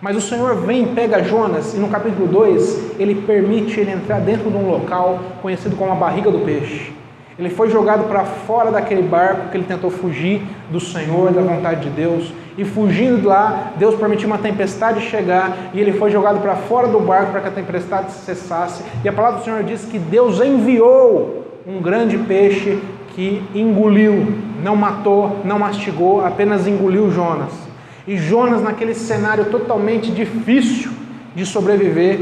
[0.01, 4.49] Mas o Senhor vem, pega Jonas, e no capítulo 2, ele permite ele entrar dentro
[4.49, 6.93] de um local conhecido como a barriga do peixe.
[7.37, 11.81] Ele foi jogado para fora daquele barco que ele tentou fugir do Senhor, da vontade
[11.81, 12.33] de Deus.
[12.57, 16.87] E fugindo de lá, Deus permitiu uma tempestade chegar e ele foi jogado para fora
[16.87, 18.83] do barco para que a tempestade cessasse.
[19.03, 22.79] E a palavra do Senhor diz que Deus enviou um grande peixe
[23.15, 27.68] que engoliu, não matou, não mastigou, apenas engoliu Jonas.
[28.09, 30.91] E Jonas, naquele cenário totalmente difícil
[31.35, 32.21] de sobreviver,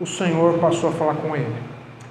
[0.00, 1.54] o Senhor passou a falar com ele.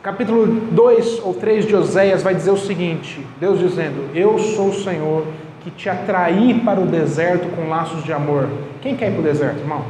[0.01, 4.73] Capítulo 2 ou 3 de Oséias vai dizer o seguinte: Deus dizendo: Eu sou o
[4.73, 5.25] Senhor
[5.59, 8.47] que te atraí para o deserto com laços de amor.
[8.81, 9.83] Quem quer ir para o deserto, irmão?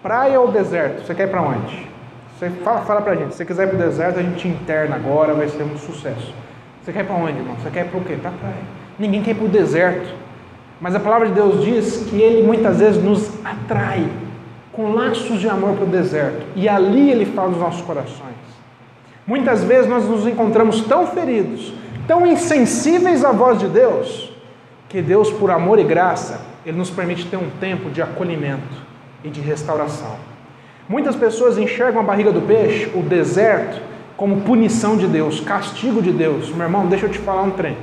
[0.00, 1.04] Praia ou deserto?
[1.04, 1.88] Você quer ir para onde?
[2.38, 3.32] Você fala, fala a gente.
[3.32, 6.32] Se você quiser ir para o deserto, a gente interna agora, vai ser um sucesso.
[6.84, 7.56] Você quer ir para onde, irmão?
[7.56, 8.14] Você quer ir para o quê?
[8.14, 8.54] Para a praia.
[8.96, 10.25] Ninguém quer ir para o deserto.
[10.80, 14.06] Mas a palavra de Deus diz que Ele muitas vezes nos atrai
[14.72, 16.46] com laços de amor para o deserto.
[16.54, 18.36] E ali Ele fala nos nossos corações.
[19.26, 21.72] Muitas vezes nós nos encontramos tão feridos,
[22.06, 24.32] tão insensíveis à voz de Deus,
[24.88, 28.84] que Deus, por amor e graça, Ele nos permite ter um tempo de acolhimento
[29.24, 30.14] e de restauração.
[30.88, 33.80] Muitas pessoas enxergam a barriga do peixe, o deserto,
[34.16, 36.50] como punição de Deus, castigo de Deus.
[36.50, 37.76] Meu irmão, deixa eu te falar um trem.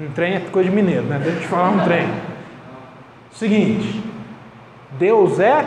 [0.00, 1.18] Um trem é coisa de mineiro, né?
[1.20, 2.06] Deixa eu te falar um trem.
[3.32, 4.00] Seguinte,
[4.96, 5.66] Deus é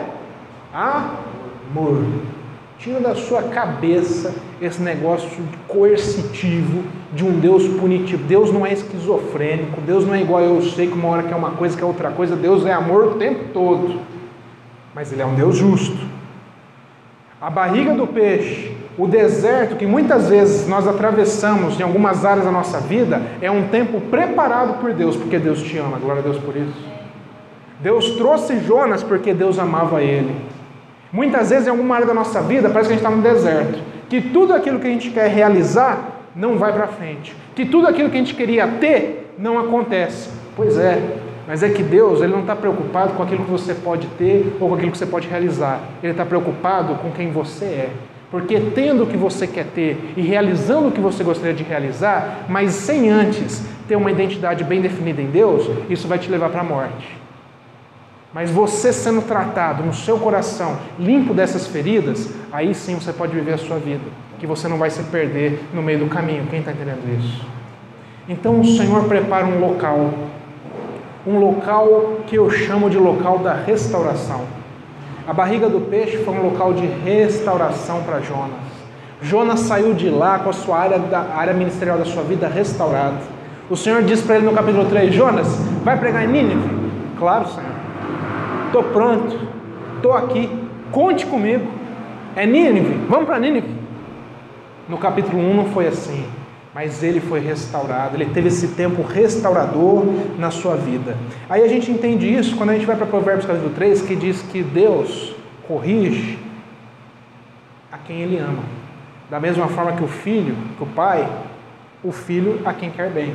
[0.72, 2.02] amor.
[2.78, 5.28] Tira da sua cabeça esse negócio
[5.68, 8.24] coercitivo de um Deus punitivo.
[8.24, 11.50] Deus não é esquizofrênico, Deus não é igual eu sei que uma hora quer uma
[11.50, 12.34] coisa, que é outra coisa.
[12.34, 14.00] Deus é amor o tempo todo.
[14.94, 15.98] Mas Ele é um Deus justo.
[17.38, 22.52] A barriga do peixe O deserto que muitas vezes nós atravessamos em algumas áreas da
[22.52, 25.98] nossa vida é um tempo preparado por Deus, porque Deus te ama.
[25.98, 26.92] Glória a Deus por isso.
[27.80, 30.34] Deus trouxe Jonas porque Deus amava ele.
[31.10, 33.78] Muitas vezes em alguma área da nossa vida parece que a gente está no deserto,
[34.08, 38.08] que tudo aquilo que a gente quer realizar não vai para frente, que tudo aquilo
[38.08, 40.30] que a gente queria ter não acontece.
[40.54, 41.16] Pois é,
[41.46, 44.68] mas é que Deus ele não está preocupado com aquilo que você pode ter ou
[44.68, 45.80] com aquilo que você pode realizar.
[46.02, 47.90] Ele está preocupado com quem você é.
[48.32, 52.46] Porque tendo o que você quer ter e realizando o que você gostaria de realizar,
[52.48, 56.62] mas sem antes ter uma identidade bem definida em Deus, isso vai te levar para
[56.62, 57.06] a morte.
[58.32, 63.52] Mas você sendo tratado no seu coração, limpo dessas feridas, aí sim você pode viver
[63.52, 64.04] a sua vida,
[64.40, 66.46] que você não vai se perder no meio do caminho.
[66.48, 67.44] Quem está entendendo isso?
[68.26, 70.10] Então o Senhor prepara um local,
[71.26, 74.61] um local que eu chamo de local da restauração.
[75.26, 78.60] A barriga do peixe foi um local de restauração para Jonas.
[79.20, 83.18] Jonas saiu de lá com a sua área, da, área ministerial da sua vida restaurada.
[83.70, 85.46] O Senhor disse para ele no capítulo 3: Jonas,
[85.84, 86.68] vai pregar em Nínive?
[87.18, 87.70] Claro, Senhor.
[88.66, 89.38] Estou pronto.
[89.96, 90.50] Estou aqui.
[90.90, 91.66] Conte comigo.
[92.34, 93.06] É Nínive.
[93.08, 93.68] Vamos para Nínive.
[94.88, 96.26] No capítulo 1 não foi assim
[96.74, 100.04] mas ele foi restaurado, ele teve esse tempo restaurador
[100.38, 101.16] na sua vida.
[101.48, 104.40] Aí a gente entende isso quando a gente vai para Provérbios capítulo 3, que diz
[104.42, 105.34] que Deus
[105.68, 106.38] corrige
[107.90, 108.62] a quem ele ama.
[109.30, 111.30] Da mesma forma que o filho, que o pai,
[112.02, 113.34] o filho a quem quer bem.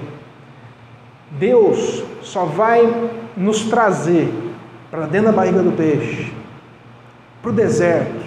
[1.31, 4.33] Deus só vai nos trazer
[4.89, 6.31] para dentro da barriga do peixe,
[7.41, 8.26] para o deserto,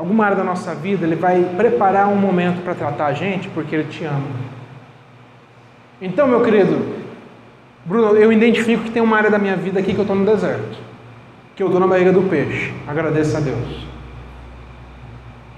[0.00, 3.76] alguma área da nossa vida, Ele vai preparar um momento para tratar a gente porque
[3.76, 4.26] Ele te ama.
[6.00, 6.96] Então, meu querido,
[7.84, 10.24] Bruno, eu identifico que tem uma área da minha vida aqui que eu estou no
[10.24, 10.78] deserto,
[11.54, 12.72] que eu estou na barriga do peixe.
[12.88, 13.86] Agradeço a Deus.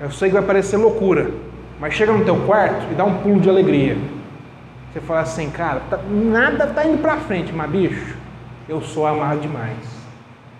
[0.01, 1.31] Eu sei que vai parecer loucura,
[1.79, 3.97] mas chega no teu quarto e dá um pulo de alegria.
[4.93, 8.17] Você fala assim, cara, tá, nada está indo para frente, mas bicho,
[8.69, 9.77] eu sou amado demais.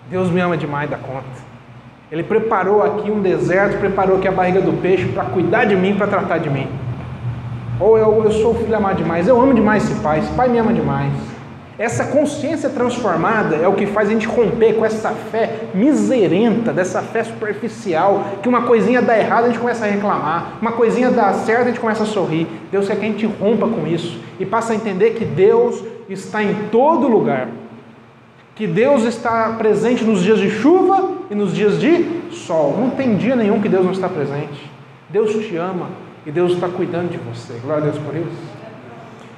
[0.09, 1.52] Deus me ama demais da conta.
[2.13, 5.95] Ele preparou aqui um deserto, preparou aqui a barriga do peixe para cuidar de mim,
[5.95, 6.67] para tratar de mim.
[7.79, 10.59] Ou eu, eu sou filho amado demais, eu amo demais esse pai, esse pai me
[10.59, 11.11] ama demais.
[11.75, 17.01] Essa consciência transformada é o que faz a gente romper com essa fé miserenta, dessa
[17.01, 21.33] fé superficial, que uma coisinha dá errado a gente começa a reclamar, uma coisinha dá
[21.33, 22.45] certo a gente começa a sorrir.
[22.71, 26.43] Deus quer que a gente rompa com isso e passe a entender que Deus está
[26.43, 27.47] em todo lugar
[28.55, 32.77] que Deus está presente nos dias de chuva e nos dias de sol.
[32.79, 34.71] Não tem dia nenhum que Deus não está presente.
[35.09, 35.89] Deus te ama
[36.27, 37.59] e Deus está cuidando de você.
[37.63, 38.53] Glória a Deus por isso.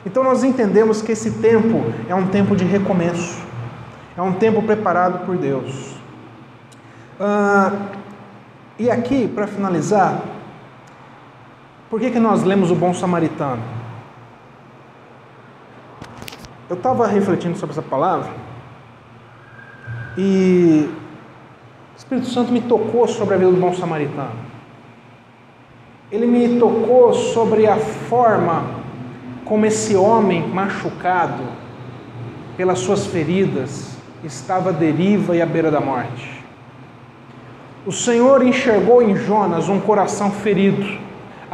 [0.06, 3.42] Então nós entendemos que esse tempo é um tempo de recomeço,
[4.16, 5.96] é um tempo preparado por Deus.
[7.18, 7.72] Ah,
[8.78, 10.22] e aqui, para finalizar,
[11.90, 13.64] por que, que nós lemos o Bom Samaritano?
[16.70, 18.32] Eu estava refletindo sobre essa palavra
[20.18, 20.90] e
[21.96, 24.36] o Espírito Santo me tocou sobre a vida do bom samaritano.
[26.12, 28.66] Ele me tocou sobre a forma
[29.46, 31.44] como esse homem machucado
[32.58, 36.44] pelas suas feridas estava à deriva e à beira da morte.
[37.86, 41.05] O Senhor enxergou em Jonas um coração ferido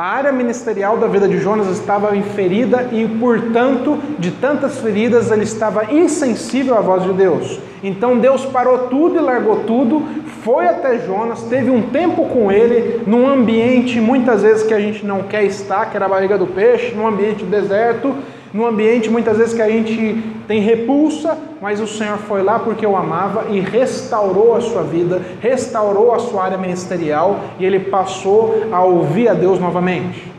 [0.02, 5.44] a área ministerial da vida de Jonas estava ferida e, portanto, de tantas feridas, ele
[5.44, 7.60] estava insensível à voz de Deus.
[7.84, 10.04] Então Deus parou tudo e largou tudo,
[10.44, 15.06] foi até Jonas, teve um tempo com ele, num ambiente muitas vezes que a gente
[15.06, 18.16] não quer estar, que era a barriga do peixe, num ambiente deserto,
[18.54, 22.86] num ambiente muitas vezes que a gente tem repulsa, mas o Senhor foi lá porque
[22.86, 28.68] o amava e restaurou a sua vida, restaurou a sua área ministerial e ele passou
[28.72, 30.32] a ouvir a Deus novamente.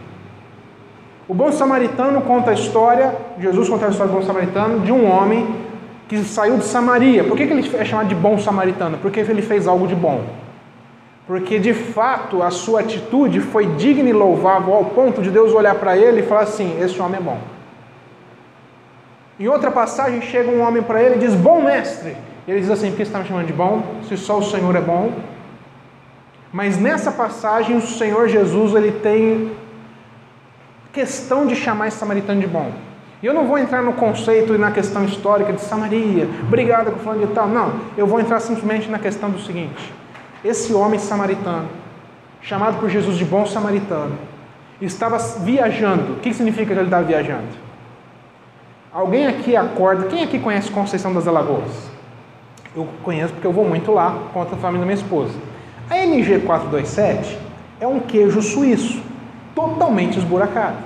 [1.26, 5.10] O bom samaritano conta a história, Jesus conta a história do bom samaritano, de um
[5.10, 5.46] homem
[6.08, 7.24] que saiu de Samaria.
[7.24, 8.98] Por que, que ele é chamado de bom samaritano?
[8.98, 10.20] Porque ele fez algo de bom.
[11.26, 15.76] Porque de fato a sua atitude foi digna e louvável ao ponto de Deus olhar
[15.76, 17.38] para ele e falar assim: esse homem é bom.
[19.38, 22.16] Em outra passagem, chega um homem para ele e diz: Bom mestre.
[22.46, 23.82] Ele diz assim: Por que você está me chamando de bom?
[24.08, 25.12] Se só o Senhor é bom.
[26.52, 29.52] Mas nessa passagem, o Senhor Jesus ele tem
[30.92, 32.70] questão de chamar esse samaritano de bom.
[33.22, 36.98] E eu não vou entrar no conceito e na questão histórica de Samaria, obrigado por
[36.98, 37.46] falando de tal.
[37.46, 39.92] Não, eu vou entrar simplesmente na questão do seguinte:
[40.44, 41.68] esse homem samaritano,
[42.42, 44.18] chamado por Jesus de bom samaritano,
[44.80, 46.14] estava viajando.
[46.14, 47.71] O que significa que ele estava viajando?
[48.92, 50.06] Alguém aqui acorda.
[50.08, 51.70] Quem aqui conhece Conceição das Alagoas?
[52.76, 55.32] Eu conheço porque eu vou muito lá com a família da minha esposa.
[55.88, 57.38] A MG 427
[57.80, 59.02] é um queijo suíço,
[59.54, 60.76] totalmente esburacado.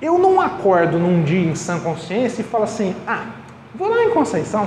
[0.00, 3.26] Eu não acordo num dia em sã consciência e falo assim: ah,
[3.74, 4.66] vou lá em Conceição,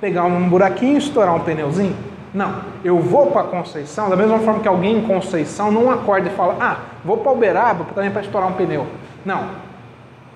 [0.00, 1.96] pegar um buraquinho e estourar um pneuzinho.
[2.32, 6.32] Não, eu vou para Conceição, da mesma forma que alguém em Conceição não acorda e
[6.36, 8.86] fala: ah, vou para Uberaba também para estourar um pneu.
[9.24, 9.65] Não,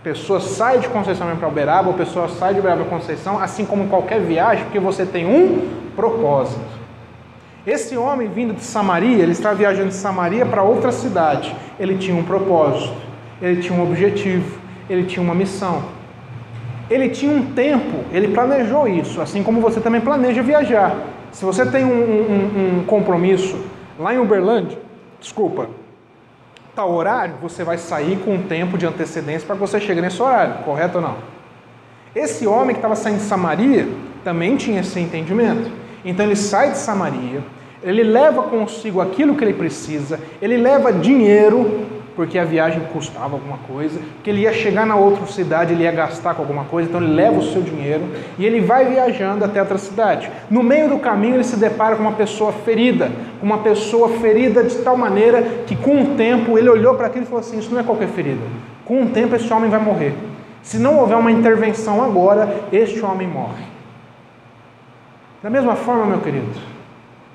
[0.03, 3.89] pessoa sai de Conceição para Uberaba, a pessoa sai de Uberaba para Conceição, assim como
[3.89, 6.81] qualquer viagem, porque você tem um propósito.
[7.67, 11.55] Esse homem vindo de Samaria, ele estava viajando de Samaria para outra cidade.
[11.79, 12.95] Ele tinha um propósito,
[13.41, 15.83] ele tinha um objetivo, ele tinha uma missão.
[16.89, 20.97] Ele tinha um tempo, ele planejou isso, assim como você também planeja viajar.
[21.31, 23.57] Se você tem um, um, um compromisso
[23.99, 24.79] lá em Uberlândia,
[25.21, 25.69] desculpa,
[26.81, 30.23] tal horário, você vai sair com um tempo de antecedência para que você chegue nesse
[30.23, 31.17] horário, correto ou não?
[32.15, 33.87] Esse homem que estava saindo de Samaria
[34.25, 35.71] também tinha esse entendimento.
[36.03, 37.43] Então ele sai de Samaria,
[37.83, 41.87] ele leva consigo aquilo que ele precisa, ele leva dinheiro,
[42.17, 45.93] porque a viagem custava alguma coisa, que ele ia chegar na outra cidade, ele ia
[45.93, 48.09] gastar com alguma coisa, então ele leva o seu dinheiro
[48.39, 50.31] e ele vai viajando até outra cidade.
[50.51, 53.11] No meio do caminho ele se depara com uma pessoa ferida,
[53.43, 57.27] uma pessoa ferida de tal maneira que com o tempo ele olhou para aquilo e
[57.27, 58.43] falou assim: Isso não é qualquer ferida,
[58.85, 60.15] com o tempo esse homem vai morrer.
[60.63, 63.65] Se não houver uma intervenção agora, este homem morre.
[65.43, 66.49] Da mesma forma, meu querido,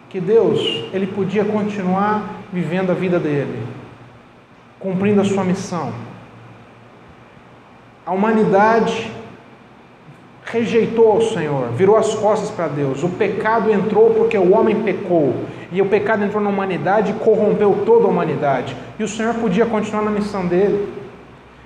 [0.09, 2.23] que Deus, ele podia continuar
[2.53, 3.63] vivendo a vida dele,
[4.85, 5.91] cumprindo a sua missão.
[8.05, 9.11] A humanidade
[10.43, 13.01] rejeitou o Senhor, virou as costas para Deus.
[13.01, 15.33] O pecado entrou porque o homem pecou.
[15.71, 18.77] E o pecado entrou na humanidade e corrompeu toda a humanidade.
[18.99, 20.93] E o Senhor podia continuar na missão dele.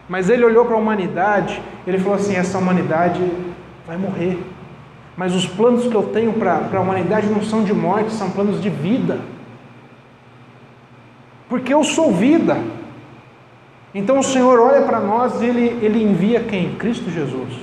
[0.08, 3.22] Mas ele olhou para a humanidade, ele falou assim: essa humanidade
[3.86, 4.42] vai morrer.
[5.18, 8.62] Mas os planos que eu tenho para a humanidade não são de morte, são planos
[8.62, 9.20] de vida.
[11.50, 12.58] Porque eu sou vida.
[13.94, 16.76] Então o Senhor olha para nós e ele, ele envia quem?
[16.76, 17.54] Cristo Jesus.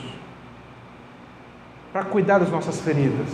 [1.92, 3.28] Para cuidar das nossas feridas.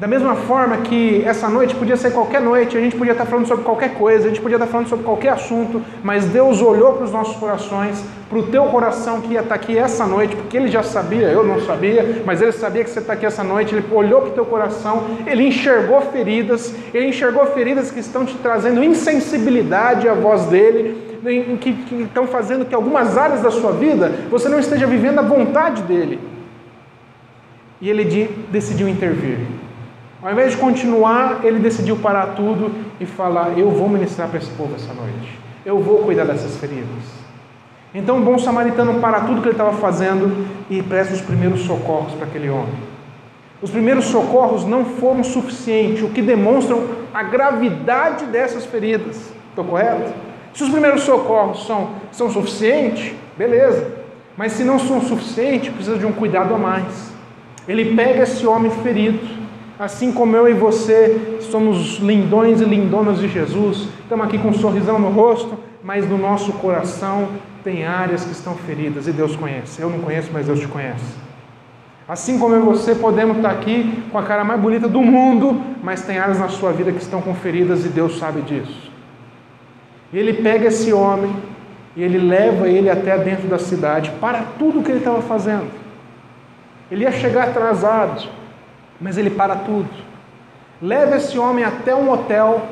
[0.00, 3.46] Da mesma forma que essa noite podia ser qualquer noite, a gente podia estar falando
[3.46, 7.04] sobre qualquer coisa, a gente podia estar falando sobre qualquer assunto, mas Deus olhou para
[7.04, 10.68] os nossos corações, para o teu coração que ia estar aqui essa noite, porque Ele
[10.68, 13.84] já sabia, eu não sabia, mas Ele sabia que você está aqui essa noite, Ele
[13.92, 18.82] olhou para o teu coração, Ele enxergou feridas, Ele enxergou feridas que estão te trazendo
[18.82, 21.09] insensibilidade à voz dEle,
[21.58, 25.22] que, que estão fazendo que algumas áreas da sua vida você não esteja vivendo a
[25.22, 26.20] vontade dEle.
[27.80, 29.38] E Ele decidiu intervir.
[30.22, 34.50] Ao invés de continuar, ele decidiu parar tudo e falar: Eu vou ministrar para esse
[34.50, 35.38] povo essa noite.
[35.64, 37.20] Eu vou cuidar dessas feridas.
[37.94, 42.12] Então o bom samaritano para tudo que ele estava fazendo e presta os primeiros socorros
[42.12, 42.90] para aquele homem.
[43.62, 49.32] Os primeiros socorros não foram suficientes, o que demonstram a gravidade dessas feridas.
[49.50, 50.12] Estou correto?
[50.60, 53.92] Se os primeiros socorros são, são suficientes, beleza.
[54.36, 57.14] Mas se não são suficientes, precisa de um cuidado a mais.
[57.66, 59.40] Ele pega esse homem ferido
[59.78, 64.52] Assim como eu e você somos lindões e lindonas de Jesus, estamos aqui com um
[64.52, 67.30] sorrisão no rosto, mas no nosso coração
[67.64, 69.80] tem áreas que estão feridas e Deus conhece.
[69.80, 71.14] Eu não conheço, mas Deus te conhece.
[72.06, 75.58] Assim como eu e você podemos estar aqui com a cara mais bonita do mundo,
[75.82, 78.89] mas tem áreas na sua vida que estão com feridas e Deus sabe disso.
[80.12, 81.34] Ele pega esse homem
[81.94, 85.70] e ele leva ele até dentro da cidade para tudo o que ele estava fazendo.
[86.90, 88.28] Ele ia chegar atrasado,
[89.00, 89.88] mas ele para tudo.
[90.82, 92.66] Leva esse homem até um hotel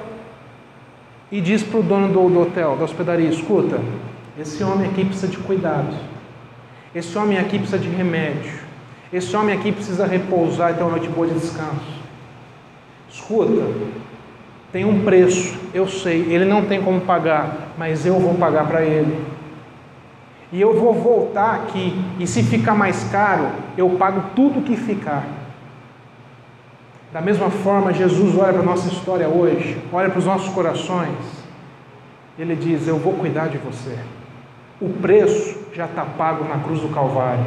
[1.30, 3.78] e diz para o dono do, do hotel, da hospedaria: escuta,
[4.38, 5.94] esse homem aqui precisa de cuidado,
[6.94, 8.52] esse homem aqui precisa de remédio,
[9.12, 11.98] esse homem aqui precisa repousar e ter uma noite boa de descanso.
[13.10, 13.52] Escuta,
[14.72, 18.82] tem um preço, eu sei, ele não tem como pagar, mas eu vou pagar para
[18.82, 19.24] ele.
[20.52, 25.24] E eu vou voltar aqui, e se ficar mais caro, eu pago tudo que ficar.
[27.12, 31.16] Da mesma forma, Jesus olha para a nossa história hoje, olha para os nossos corações,
[32.38, 33.98] ele diz: Eu vou cuidar de você.
[34.80, 37.44] O preço já está pago na cruz do Calvário.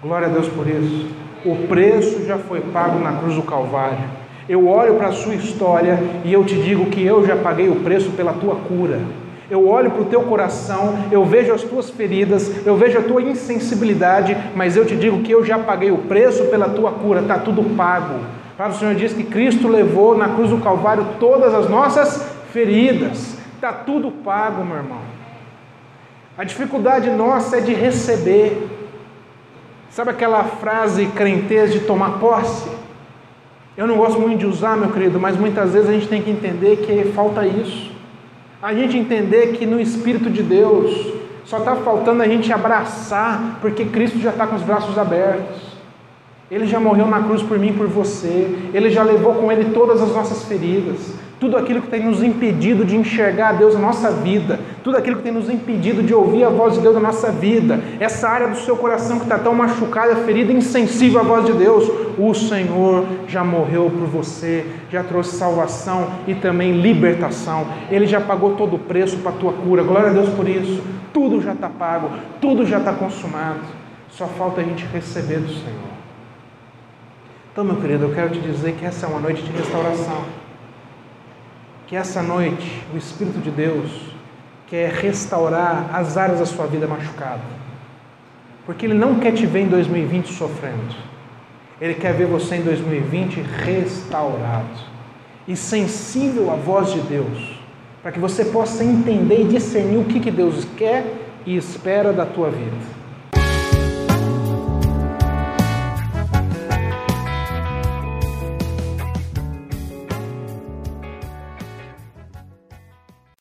[0.00, 1.10] Glória a Deus por isso.
[1.44, 4.21] O preço já foi pago na cruz do Calvário.
[4.48, 7.76] Eu olho para a sua história e eu te digo que eu já paguei o
[7.76, 9.00] preço pela tua cura.
[9.48, 13.22] Eu olho para o teu coração, eu vejo as tuas feridas, eu vejo a tua
[13.22, 17.38] insensibilidade, mas eu te digo que eu já paguei o preço pela tua cura, está
[17.38, 18.20] tudo pago.
[18.58, 23.36] Do Senhor diz que Cristo levou na cruz do Calvário todas as nossas feridas.
[23.54, 25.00] Está tudo pago, meu irmão.
[26.36, 28.68] A dificuldade nossa é de receber.
[29.90, 32.68] Sabe aquela frase crentez de tomar posse?
[33.76, 36.30] Eu não gosto muito de usar, meu querido, mas muitas vezes a gente tem que
[36.30, 37.90] entender que falta isso.
[38.62, 41.12] A gente entender que no Espírito de Deus
[41.44, 45.72] só está faltando a gente abraçar, porque Cristo já está com os braços abertos.
[46.50, 48.54] Ele já morreu na cruz por mim por você.
[48.74, 52.84] Ele já levou com ele todas as nossas feridas tudo aquilo que tem nos impedido
[52.84, 56.44] de enxergar a Deus na nossa vida, tudo aquilo que tem nos impedido de ouvir
[56.44, 59.52] a voz de Deus na nossa vida, essa área do seu coração que está tão
[59.52, 65.34] machucada, ferida, insensível à voz de Deus, o Senhor já morreu por você, já trouxe
[65.34, 70.10] salvação e também libertação, Ele já pagou todo o preço para a tua cura, glória
[70.10, 70.80] a Deus por isso,
[71.12, 72.08] tudo já está pago,
[72.40, 73.62] tudo já está consumado,
[74.10, 75.90] só falta a gente receber do Senhor.
[77.50, 80.22] Então, meu querido, eu quero te dizer que essa é uma noite de restauração
[81.92, 83.90] que essa noite o Espírito de Deus
[84.66, 87.42] quer restaurar as áreas da sua vida machucada.
[88.64, 90.94] Porque Ele não quer te ver em 2020 sofrendo.
[91.78, 94.70] Ele quer ver você em 2020 restaurado
[95.46, 97.60] e sensível à voz de Deus,
[98.02, 101.04] para que você possa entender e discernir o que, que Deus quer
[101.44, 103.01] e espera da tua vida.